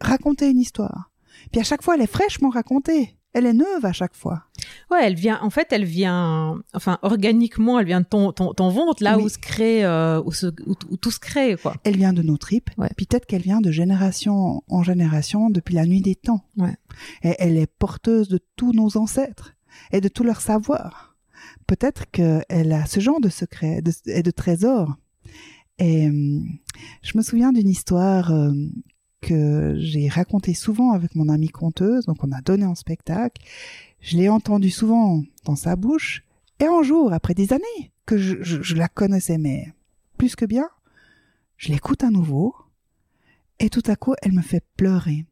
[0.01, 1.12] raconter une histoire.
[1.51, 4.43] Puis à chaque fois, elle est fraîchement racontée elle est neuve à chaque fois.
[4.89, 9.04] Ouais, elle vient, en fait, elle vient, enfin, organiquement, elle vient de ton, ton, ventre,
[9.04, 11.76] là où se crée, euh, où, tout se crée, quoi.
[11.84, 12.69] Elle vient de nos tripes.
[12.78, 12.89] Ouais.
[12.95, 16.45] Peut-être qu'elle vient de génération en génération depuis la nuit des temps.
[16.56, 16.78] Ouais.
[17.24, 19.54] Et elle est porteuse de tous nos ancêtres
[19.91, 21.17] et de tout leur savoir.
[21.67, 24.95] Peut-être qu'elle a ce genre de secrets et de trésors.
[25.78, 26.48] Et hum,
[27.02, 28.71] je me souviens d'une histoire hum,
[29.21, 33.41] que j'ai raconté souvent avec mon amie conteuse, donc on a donné en spectacle.
[34.01, 36.23] Je l'ai entendu souvent dans sa bouche,
[36.60, 39.73] et un jour, après des années que je, la connaissais, mais
[40.17, 40.69] plus que bien,
[41.58, 42.56] je l'écoute à nouveau,
[43.60, 45.25] et tout à coup, elle me fait pleurer.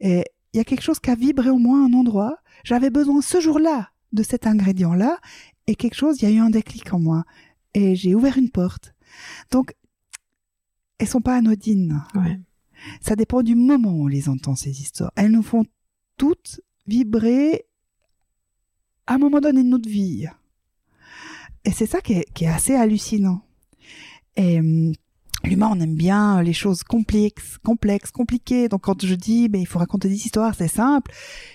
[0.00, 2.38] Et il y a quelque chose qui a vibré au moins un endroit.
[2.64, 5.18] J'avais besoin ce jour-là de cet ingrédient-là,
[5.66, 7.24] et quelque chose, il y a eu un déclic en moi.
[7.74, 8.94] Et j'ai ouvert une porte.
[9.50, 9.74] Donc,
[10.98, 12.02] elles sont pas anodines.
[13.00, 15.12] Ça dépend du moment où on les entend, ces histoires.
[15.16, 15.64] Elles nous font
[16.16, 17.64] toutes vibrer
[19.06, 20.26] à un moment donné de notre vie.
[21.64, 23.42] Et c'est ça qui est, assez hallucinant.
[24.36, 24.92] Et hum,
[25.44, 28.68] l'humain, on aime bien les choses complexes, complexes, compliquées.
[28.68, 31.10] Donc quand je dis, mais il faut raconter des histoires, c'est simple.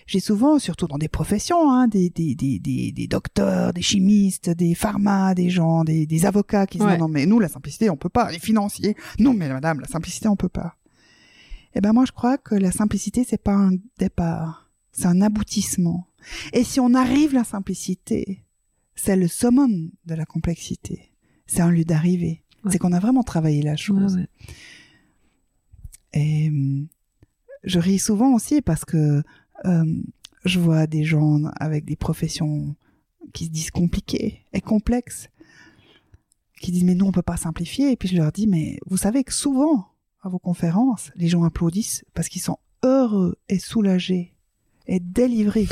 [0.08, 4.74] J'ai souvent, surtout dans des professions, hein, des, des, des, des, docteurs, des chimistes, des
[4.74, 7.98] pharma, des gens, des, des avocats qui disent non, non, mais nous, la simplicité, on
[7.98, 8.32] peut pas.
[8.32, 10.76] Les financiers, non, mais madame, la simplicité, on peut pas.
[11.76, 16.08] Eh ben moi je crois que la simplicité c'est pas un départ, c'est un aboutissement.
[16.54, 18.44] Et si on arrive à la simplicité,
[18.96, 21.12] c'est le summum de la complexité.
[21.48, 22.44] C'est un lieu d'arrivée.
[22.70, 24.20] C'est qu'on a vraiment travaillé la chose.
[26.14, 26.88] Et hum,
[27.64, 29.24] je ris souvent aussi parce que
[29.64, 30.04] hum,
[30.46, 32.76] je vois des gens avec des professions
[33.34, 35.30] qui se disent compliquées et complexes,
[36.62, 37.92] qui disent mais nous on peut pas simplifier.
[37.92, 39.89] Et puis je leur dis mais vous savez que souvent
[40.22, 44.34] à vos conférences, les gens applaudissent parce qu'ils sont heureux et soulagés
[44.88, 45.68] et délivrés.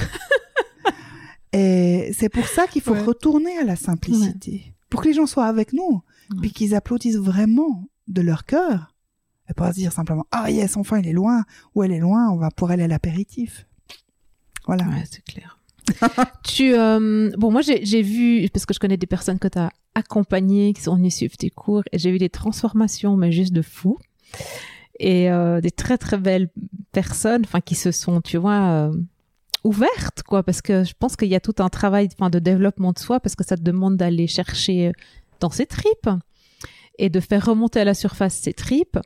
[1.53, 4.73] et c'est pour ça qu'il faut retourner à la simplicité.
[4.89, 6.01] Pour que les gens soient avec nous,
[6.41, 8.93] puis qu'ils applaudissent vraiment de leur cœur.
[9.49, 12.29] Et pas se dire simplement, ah yes, enfin il est loin, ou elle est loin,
[12.29, 13.65] on va pour aller à l'apéritif.
[14.65, 14.85] Voilà.
[14.85, 15.59] Ouais, c'est clair.
[16.43, 19.71] tu euh, bon moi j'ai vu parce que je connais des personnes que tu as
[19.95, 23.61] accompagnées qui sont venues suivre tes cours et j'ai vu des transformations mais juste de
[23.61, 23.97] fou
[24.99, 26.49] et euh, des très très belles
[26.91, 28.91] personnes, enfin qui se sont, tu vois, euh,
[29.63, 32.93] ouvertes quoi, parce que je pense qu'il y a tout un travail, enfin de développement
[32.93, 34.93] de soi, parce que ça te demande d'aller chercher
[35.39, 36.09] dans ses tripes
[36.97, 38.97] et de faire remonter à la surface ses tripes.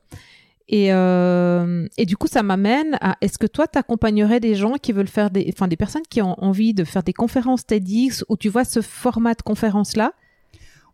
[0.68, 4.76] Et, euh, et du coup, ça m'amène à est-ce que toi, tu accompagnerais des gens
[4.76, 8.24] qui veulent faire des, enfin des personnes qui ont envie de faire des conférences TEDx
[8.30, 10.14] ou tu vois ce format de conférence là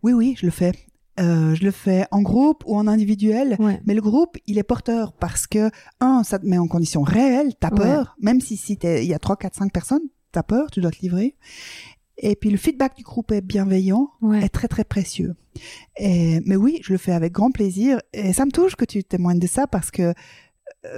[0.01, 0.71] Oui, oui, je le fais.
[1.19, 3.55] Euh, je le fais en groupe ou en individuel,
[3.85, 7.53] mais le groupe, il est porteur parce que, un, ça te met en condition réelle,
[7.59, 10.01] t'as peur, même si, si il y a 3, 4, 5 personnes,
[10.31, 11.35] t'as peur, tu dois te livrer.
[12.19, 14.43] Et puis le feedback du groupe est bienveillant, Ouais.
[14.43, 15.35] est très très précieux.
[15.97, 17.99] Et, mais oui, je le fais avec grand plaisir.
[18.13, 20.13] Et ça me touche que tu témoignes de ça parce que euh,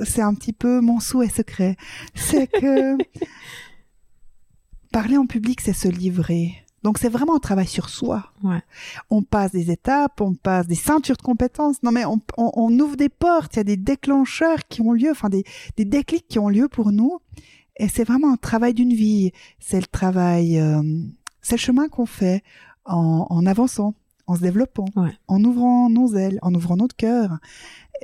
[0.06, 1.76] c'est un petit peu mon souhait secret.
[2.16, 2.98] C'est que
[4.92, 6.54] parler en public, c'est se livrer.
[6.84, 8.32] Donc c'est vraiment un travail sur soi.
[8.44, 8.62] Ouais.
[9.10, 11.82] On passe des étapes, on passe des ceintures de compétences.
[11.84, 14.94] Non mais on, on- on ouvre des portes, il y a des déclencheurs qui ont
[14.94, 15.44] lieu, enfin des,
[15.78, 17.20] des déclics qui ont lieu pour nous.
[17.78, 19.32] Et c'est vraiment un travail d'une vie.
[19.60, 20.82] C'est le travail, euh,
[21.42, 22.44] c'est le chemin qu'on fait
[22.86, 23.94] en, en avançant,
[24.28, 25.12] en se développant, Ouais.
[25.28, 27.38] en ouvrant nos ailes, en ouvrant notre cœur.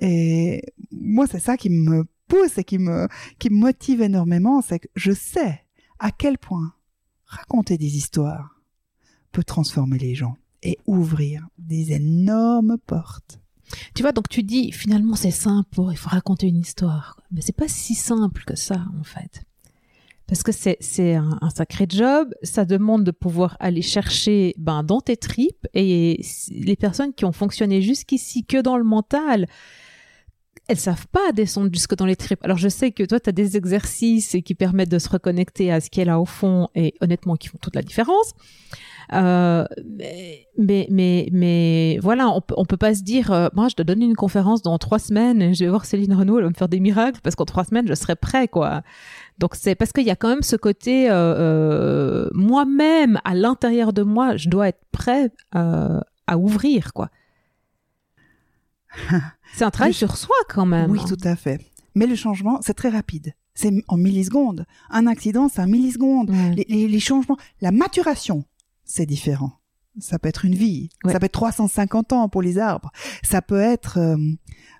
[0.01, 0.61] Et
[0.91, 3.07] moi, c'est ça qui me pousse et qui me,
[3.39, 5.61] qui me motive énormément, c'est que je sais
[5.99, 6.73] à quel point
[7.26, 8.55] raconter des histoires
[9.36, 13.39] peut transformer les gens et ouvrir des énormes portes.
[13.93, 17.19] Tu vois, donc tu dis finalement c'est simple, pour- il faut raconter une histoire.
[17.31, 19.43] Mais c'est pas si simple que ça en fait.
[20.27, 25.01] Parce que c'est un, un sacré job, ça demande de pouvoir aller chercher ben, dans
[25.01, 26.19] tes tripes et
[26.49, 29.45] les personnes qui ont fonctionné jusqu'ici que dans le mental,
[30.67, 32.43] elles savent pas descendre jusque dans les tripes.
[32.43, 35.79] Alors je sais que toi tu as des exercices qui permettent de se reconnecter à
[35.81, 38.33] ce qui est là au fond et honnêtement qui font toute la différence.
[39.14, 43.76] Euh, mais, mais, mais, mais voilà, on, on peut pas se dire, euh, moi, je
[43.76, 46.49] te donne une conférence dans trois semaines, et je vais voir Céline Renaud, elle va
[46.49, 48.82] me faire des miracles, parce qu'en trois semaines, je serai prêt, quoi.
[49.38, 54.01] Donc c'est parce qu'il y a quand même ce côté, euh, moi-même, à l'intérieur de
[54.01, 57.10] moi, je dois être prêt à ouvrir, quoi.
[59.53, 60.91] C'est un travail sur soi, quand même.
[60.91, 61.60] Oui, tout à fait.
[61.95, 63.34] Mais le changement, c'est très rapide.
[63.53, 64.66] C'est en millisecondes.
[64.89, 66.30] Un accident, c'est un milliseconde.
[66.30, 66.51] Ouais.
[66.58, 68.43] Les, les- les changements, la maturation,
[68.86, 69.59] c'est différent.
[69.99, 70.89] Ça peut être une vie.
[71.03, 71.13] Ouais.
[71.13, 72.91] Ça peut être 350 ans pour les arbres.
[73.23, 74.17] Ça peut être, euh,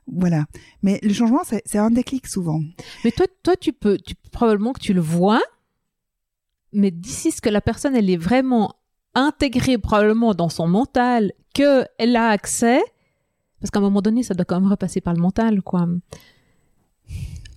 [0.08, 0.46] voilà.
[0.84, 2.62] Mais le changement, c'est un déclic souvent.
[3.04, 5.42] Mais toi, toi, tu peux, tu, probablement que tu le vois,
[6.74, 8.76] mais d'ici ce que la personne, elle est vraiment
[9.14, 12.82] intégrée probablement dans son mental, qu'elle a accès,
[13.62, 15.88] parce qu'à un moment donné, ça doit quand même repasser par le mental, quoi.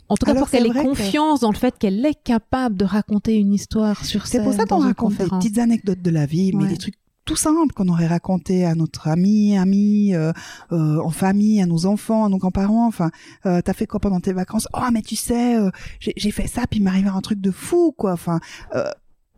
[0.08, 2.14] En tout cas, Alors, pour qu'elle c'est ait que- confiance dans le fait qu'elle est
[2.22, 4.44] capable de raconter une histoire sur C'est scène.
[4.44, 6.70] pour ça qu'on raconte des petites anecdotes de la vie, mais Ouais.
[6.70, 6.94] des trucs
[7.26, 10.32] tout simples qu'on aurait raconté à notre ami, ami, euh,
[10.72, 12.86] euh, en famille, à nos enfants, à nos grands-parents.
[12.86, 13.10] Enfin,
[13.44, 14.66] euh, t'as fait quoi pendant tes vacances?
[14.72, 18.12] Oh, mais tu sais, euh, j'ai fait ça, puis il un truc de fou, quoi.
[18.12, 18.40] Enfin,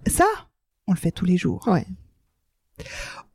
[0.06, 0.24] ça,
[0.86, 1.66] on le fait tous les jours.
[1.66, 1.84] Ouais.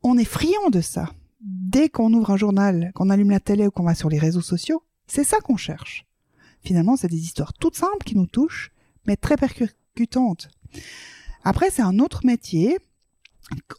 [0.02, 1.10] On est friand de ça.
[1.40, 4.40] Dès qu'on ouvre un journal, qu'on allume la télé ou qu'on va sur les réseaux
[4.40, 6.06] sociaux, c'est ça qu'on cherche.
[6.66, 8.72] Finalement, c'est des histoires toutes simples qui nous touchent,
[9.06, 10.48] mais très percutantes.
[11.44, 12.78] Après, c'est un autre métier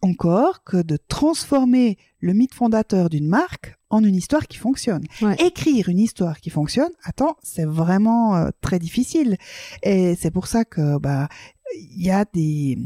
[0.02, 5.04] encore que de transformer le mythe fondateur d'une marque en une histoire qui fonctionne.
[5.22, 5.36] Ouais.
[5.46, 9.36] Écrire une histoire qui fonctionne, attends, c'est vraiment euh, très difficile.
[9.84, 11.28] Et c'est pour ça que bah
[11.76, 12.78] il y a des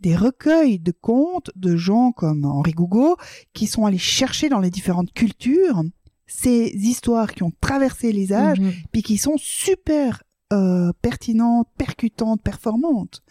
[0.00, 3.16] des recueils de contes de gens comme Henri Gougaud
[3.52, 5.84] qui sont allés chercher dans les différentes cultures
[6.26, 8.72] ces histoires qui ont traversé les âges Mhm.
[8.92, 10.22] puis qui sont super
[10.52, 13.22] euh, pertinentes, percutantes, performantes.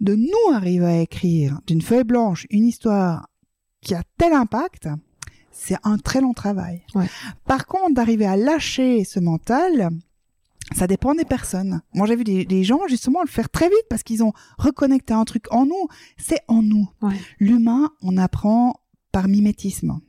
[0.00, 3.28] De nous arriver à écrire d'une feuille blanche une histoire
[3.82, 4.88] qui a tel impact,
[5.50, 6.82] c'est un très long travail.
[6.94, 7.06] Ouais.
[7.46, 9.90] Par contre, d'arriver à lâcher ce mental,
[10.74, 11.82] ça dépend des personnes.
[11.92, 15.12] Moi, j'ai vu des, des gens justement le faire très vite parce qu'ils ont reconnecté
[15.12, 15.88] un truc en nous.
[16.16, 16.88] C'est en nous.
[17.02, 17.14] Ouais.
[17.40, 18.74] L'humain, on apprend
[19.12, 20.00] par mimétisme.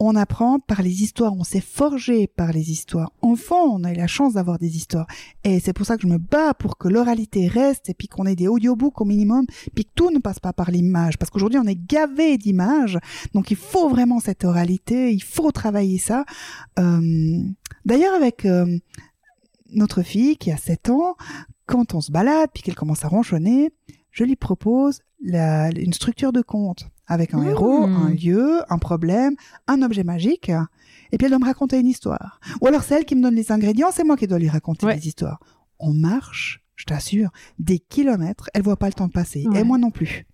[0.00, 3.12] On apprend par les histoires, on s'est forgé par les histoires.
[3.20, 5.06] Enfant, on a eu la chance d'avoir des histoires.
[5.42, 8.24] Et c'est pour ça que je me bats pour que l'oralité reste et puis qu'on
[8.24, 9.44] ait des audiobooks au minimum,
[9.74, 11.18] puis que tout ne passe pas par l'image.
[11.18, 12.98] Parce qu'aujourd'hui, on est gavé d'images.
[13.34, 16.24] Donc, il faut vraiment cette oralité, il faut travailler ça.
[16.78, 17.42] Euh,
[17.88, 18.78] D'ailleurs, avec euh,
[19.70, 21.16] notre fille qui a 7 ans,
[21.64, 23.70] quand on se balade puis qu'elle commence à ronchonner,
[24.10, 27.48] je lui propose la, une structure de conte avec un Mmh.
[27.48, 29.34] héros, un lieu, un problème,
[29.66, 30.50] un objet magique.
[31.10, 32.38] Et puis elle doit me raconter une histoire.
[32.60, 34.86] Ou alors c'est elle qui me donne les ingrédients, c'est moi qui dois lui raconter
[34.86, 34.96] Ouais.
[34.96, 35.40] des histoires.
[35.78, 39.46] On marche, je t'assure, des kilomètres, elle voit pas le temps passer.
[39.48, 39.60] Ouais.
[39.60, 40.26] Et moi non plus.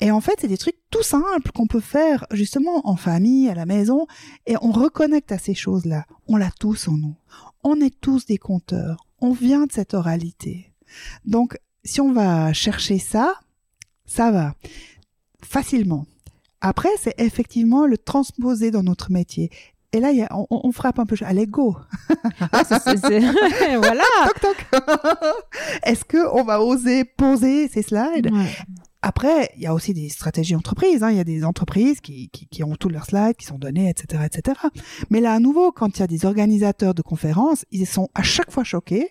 [0.00, 3.54] Et en fait, c'est des trucs tout simples qu'on peut faire justement en famille, à
[3.54, 4.06] la maison,
[4.46, 6.04] et on reconnecte à ces choses-là.
[6.26, 7.14] On l'a tous en nous.
[7.62, 9.06] On est tous des conteurs.
[9.20, 10.72] On vient de cette oralité.
[11.24, 13.34] Donc, si on va chercher ça,
[14.08, 14.54] ça va
[15.42, 16.06] facilement.
[16.60, 19.50] Après, c'est effectivement le transposer dans notre métier.
[19.92, 21.76] Et là, y a- on, on frappe un peu à l'ego.
[22.52, 22.62] Ah,
[23.78, 24.04] voilà.
[24.40, 24.82] Toc toc.
[25.84, 28.30] Est-ce que on va oser poser ces slides?
[28.32, 28.46] Ouais.
[29.02, 31.02] Après, il y a aussi des stratégies entreprises.
[31.02, 31.10] Hein.
[31.10, 33.88] Il y a des entreprises qui, qui, qui ont tous leurs slides, qui sont donnés,
[33.88, 34.58] etc., etc.
[35.10, 38.22] Mais là, à nouveau, quand il y a des organisateurs de conférences, ils sont à
[38.22, 39.08] chaque fois choqués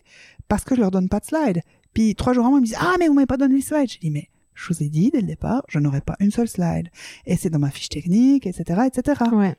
[0.47, 1.61] parce que je leur donne pas de slides.
[1.93, 3.89] Puis trois jours avant, ils me disent, ah, mais vous m'avez pas donné les slides.
[3.91, 6.47] Je dis, mais je vous ai dit dès le départ, je n'aurai pas une seule
[6.47, 6.89] slide.
[7.25, 9.21] Et c'est dans ma fiche technique, etc., etc.
[9.31, 9.55] Ouais.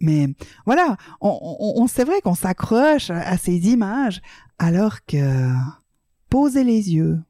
[0.00, 0.28] Mais
[0.66, 4.20] voilà, on, on, on c'est vrai qu'on s'accroche à, ces images,
[4.58, 5.52] alors que
[6.28, 7.20] poser les yeux,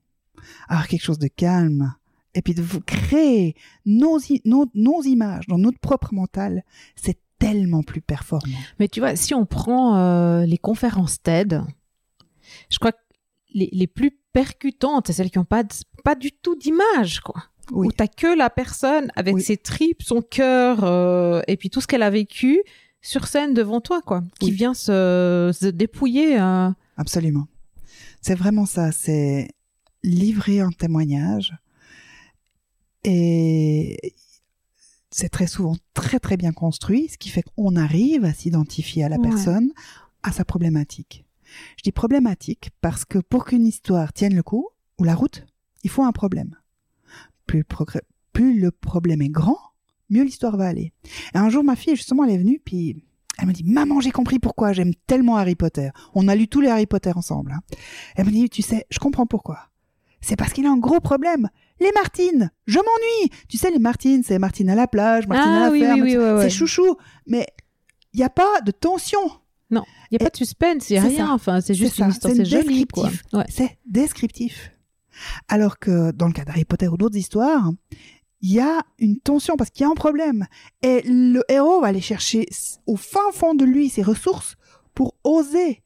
[0.69, 1.95] avoir quelque chose de calme,
[2.35, 3.55] et puis de vous créer
[3.87, 6.65] nos, nos, nos images dans notre propre mental,
[6.97, 8.59] c'est tellement plus performant.
[8.81, 11.63] Mais tu vois, si on prend euh, les conférences TED,
[12.71, 12.99] je crois que
[13.55, 15.65] les, les plus percutantes, c'est celles qui n'ont pas,
[16.05, 17.43] pas du tout d'image, quoi.
[17.71, 17.87] Oui.
[17.89, 19.43] Où t'as que la personne avec Oui.
[19.43, 22.63] ses tripes, son cœur, euh, et puis tout ce qu'elle a vécu
[23.03, 24.23] sur scène devant toi, quoi.
[24.41, 26.41] Qui vient se, se dépouiller.
[26.41, 26.71] euh.
[26.97, 27.47] Absolument.
[28.23, 29.49] C'est vraiment ça, c'est
[30.03, 31.55] livrer un témoignage.
[33.05, 34.15] Et
[35.11, 39.09] c'est très souvent très très bien construit, ce qui fait qu'on arrive à s'identifier à
[39.09, 39.29] la Ouais.
[39.29, 39.71] personne,
[40.23, 41.25] à sa problématique.
[41.77, 44.69] Je dis problématique parce que pour qu'une histoire tienne le coup,
[44.99, 45.47] ou la route,
[45.85, 46.57] il faut un problème.
[47.47, 49.59] Plus le, progrès- plus le problème est grand,
[50.11, 50.93] mieux l'histoire va aller.
[51.35, 53.03] Et un jour, ma fille, justement, elle est venue, puis
[53.39, 55.91] elle me dit, maman, j'ai compris pourquoi j'aime tellement Harry Potter.
[56.15, 57.53] On a lu tous les Harry Potter ensemble.
[57.53, 57.61] hein.
[58.17, 59.69] Elle me dit, tu sais, je comprends pourquoi.
[60.21, 61.49] C'est parce qu'il a un gros problème.
[61.79, 63.31] Les Martines, je m'ennuie.
[63.49, 66.01] Tu sais, les Martines, c'est Martine à la plage, Martine à Ah la oui, ferme.
[66.03, 66.43] oui, oui, ouais, ouais.
[66.43, 66.97] C'est chouchou.
[67.29, 67.47] Mais
[68.13, 69.21] il n'y a pas de tension.
[69.71, 71.27] Il n'y a pas de suspense, il n'y a c'est rien.
[71.27, 71.33] ça.
[71.33, 73.05] Enfin, c'est juste une histoire, c'est joli, quoi.
[73.05, 73.33] descriptif.
[73.33, 73.45] Ouais.
[73.49, 74.73] C'est descriptif.
[75.49, 77.71] Alors que dans le cas d'Harry Potter ou d'autres histoires,
[78.41, 80.47] il y a une tension parce qu'il y a un problème.
[80.83, 82.47] Et le héros va aller chercher
[82.87, 84.57] au fin fond de lui ses ressources
[84.95, 85.83] pour oser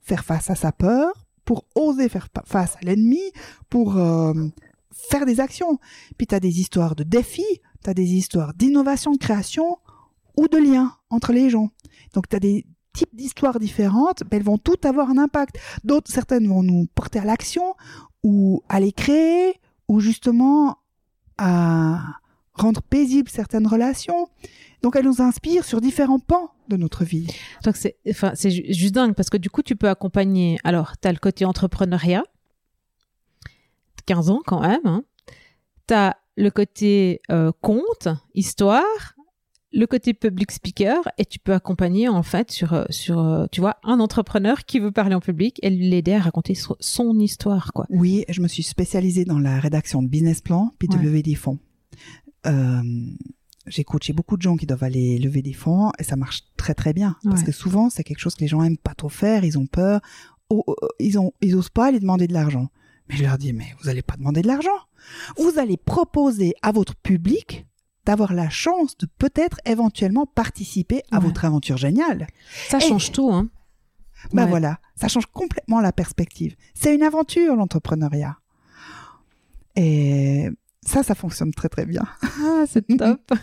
[0.00, 3.22] faire face à sa peur, pour oser faire face à l'ennemi,
[3.70, 4.34] pour euh,
[4.92, 5.78] faire des actions.
[6.18, 9.78] Puis tu as des histoires de défis, tu as des histoires d'innovation, de création
[10.36, 11.70] ou de liens entre les gens.
[12.12, 15.58] Donc tu as des types d'histoires différentes, mais elles vont toutes avoir un impact.
[15.84, 17.74] D'autres, certaines vont nous porter à l'action
[18.22, 20.78] ou à les créer ou justement
[21.36, 22.00] à
[22.54, 24.28] rendre paisibles certaines relations.
[24.82, 27.26] Donc elles nous inspirent sur différents pans de notre vie.
[27.64, 30.58] Donc c'est, enfin, c'est ju- juste dingue parce que du coup, tu peux accompagner.
[30.64, 32.22] Alors, tu as le côté entrepreneuriat,
[34.06, 34.80] 15 ans quand même.
[34.84, 35.02] Hein.
[35.88, 39.13] Tu as le côté euh, conte, histoire,
[39.76, 43.60] le côté public speaker, et tu peux accompagner en fait sur, euh, sur euh, tu
[43.60, 47.72] vois, un entrepreneur qui veut parler en public et l'aider à raconter so- son histoire,
[47.72, 47.86] quoi.
[47.90, 51.02] Oui, je me suis spécialisée dans la rédaction de business plans puis de Ouais.
[51.02, 51.58] lever des fonds.
[52.46, 52.82] Euh,
[53.66, 56.74] j'ai coaché beaucoup de gens qui doivent aller lever des fonds et ça marche très
[56.74, 57.46] très bien parce Ouais.
[57.46, 60.00] que souvent c'est quelque chose que les gens aiment pas trop faire, ils ont peur,
[60.50, 62.68] oh, oh, oh, ils ont ils osent pas aller demander de l'argent.
[63.08, 64.78] Mais je leur dis mais vous allez pas demander de l'argent.
[65.38, 67.66] Vous allez proposer à votre public
[68.06, 71.24] d'avoir la chance de peut-être éventuellement participer à Ouais.
[71.26, 72.26] votre aventure géniale.
[72.68, 73.48] Ça Et- change tout, hein.
[74.32, 74.50] Ben Ouais.
[74.50, 76.56] voilà, ça change complètement la perspective.
[76.74, 78.36] C'est une aventure, l'entrepreneuriat.
[79.76, 80.48] Et
[80.86, 82.04] ça, ça fonctionne très très bien.
[82.22, 83.20] Ah, c'est top.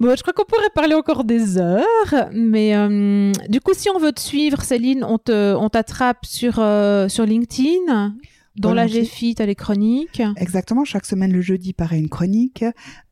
[0.00, 3.98] bon, je crois qu'on pourrait parler encore des heures, mais euh, du coup, si on
[3.98, 8.14] veut te suivre, Céline, on te, on t'attrape sur euh, sur LinkedIn.
[8.56, 8.86] Dans la.
[8.86, 10.22] GFI, t'as les chroniques.
[10.36, 12.64] Exactement, chaque semaine le jeudi paraît une chronique.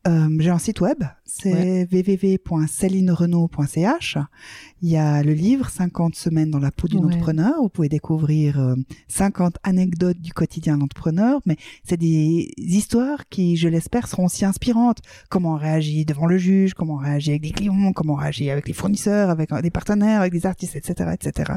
[0.07, 4.19] Euh, J'ai un site web, c'est www.celinerenault.ch.
[4.83, 7.15] Il y a le livre 50 semaines dans la peau d'une Ouais.
[7.15, 7.55] entrepreneur.
[7.63, 8.75] Vous pouvez découvrir euh,
[9.09, 14.99] 50 anecdotes du quotidien d'entrepreneur, mais c'est des histoires qui, je l'espère, seront aussi inspirantes.
[15.31, 18.51] Comment on réagit devant le juge, comment on réagit avec des clients, comment on réagit
[18.51, 21.53] avec les fournisseurs, avec euh, des partenaires, avec des artistes, etc., etc.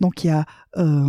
[0.00, 0.44] Donc il y a,
[0.76, 1.08] euh,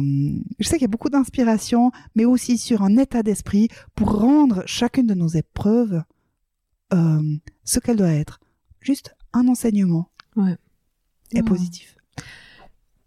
[0.60, 4.64] je sais qu'il y a beaucoup d'inspiration, mais aussi sur un état d'esprit pour rendre
[4.66, 6.04] chacune de nos épreuves
[6.94, 7.22] euh,
[7.64, 8.40] ce qu'elle doit être.
[8.82, 10.10] Juste un enseignement.
[10.36, 10.56] Ouais.
[11.34, 11.46] Et Oh.
[11.46, 11.96] positif.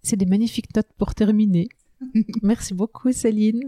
[0.02, 1.68] C'est des magnifiques notes pour terminer.
[2.42, 3.62] Merci beaucoup, Céline.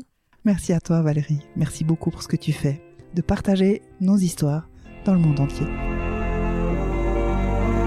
[0.45, 1.41] Merci à toi Valérie.
[1.57, 2.83] Merci beaucoup pour ce que tu fais,
[3.15, 4.69] de partager nos histoires
[5.05, 5.67] dans le monde entier.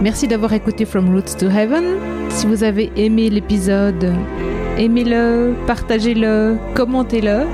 [0.01, 1.97] Merci d'avoir écouté From Roots to Heaven.
[2.31, 4.13] Si vous avez aimé l'épisode,
[4.77, 7.45] aimez-le, partagez-le, commentez-le,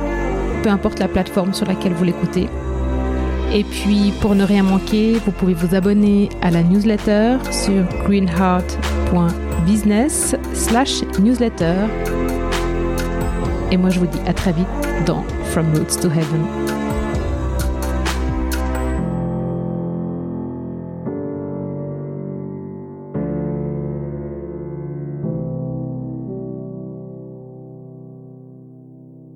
[0.62, 2.48] peu importe la plateforme sur laquelle vous l'écoutez.
[3.56, 10.36] Et puis, pour ne rien manquer, vous pouvez vous abonner à la newsletter sur greenheart.business
[10.54, 11.76] slash newsletter.
[13.72, 14.66] Et moi, je vous dis à très vite
[15.06, 16.83] dans From Roots to Heaven.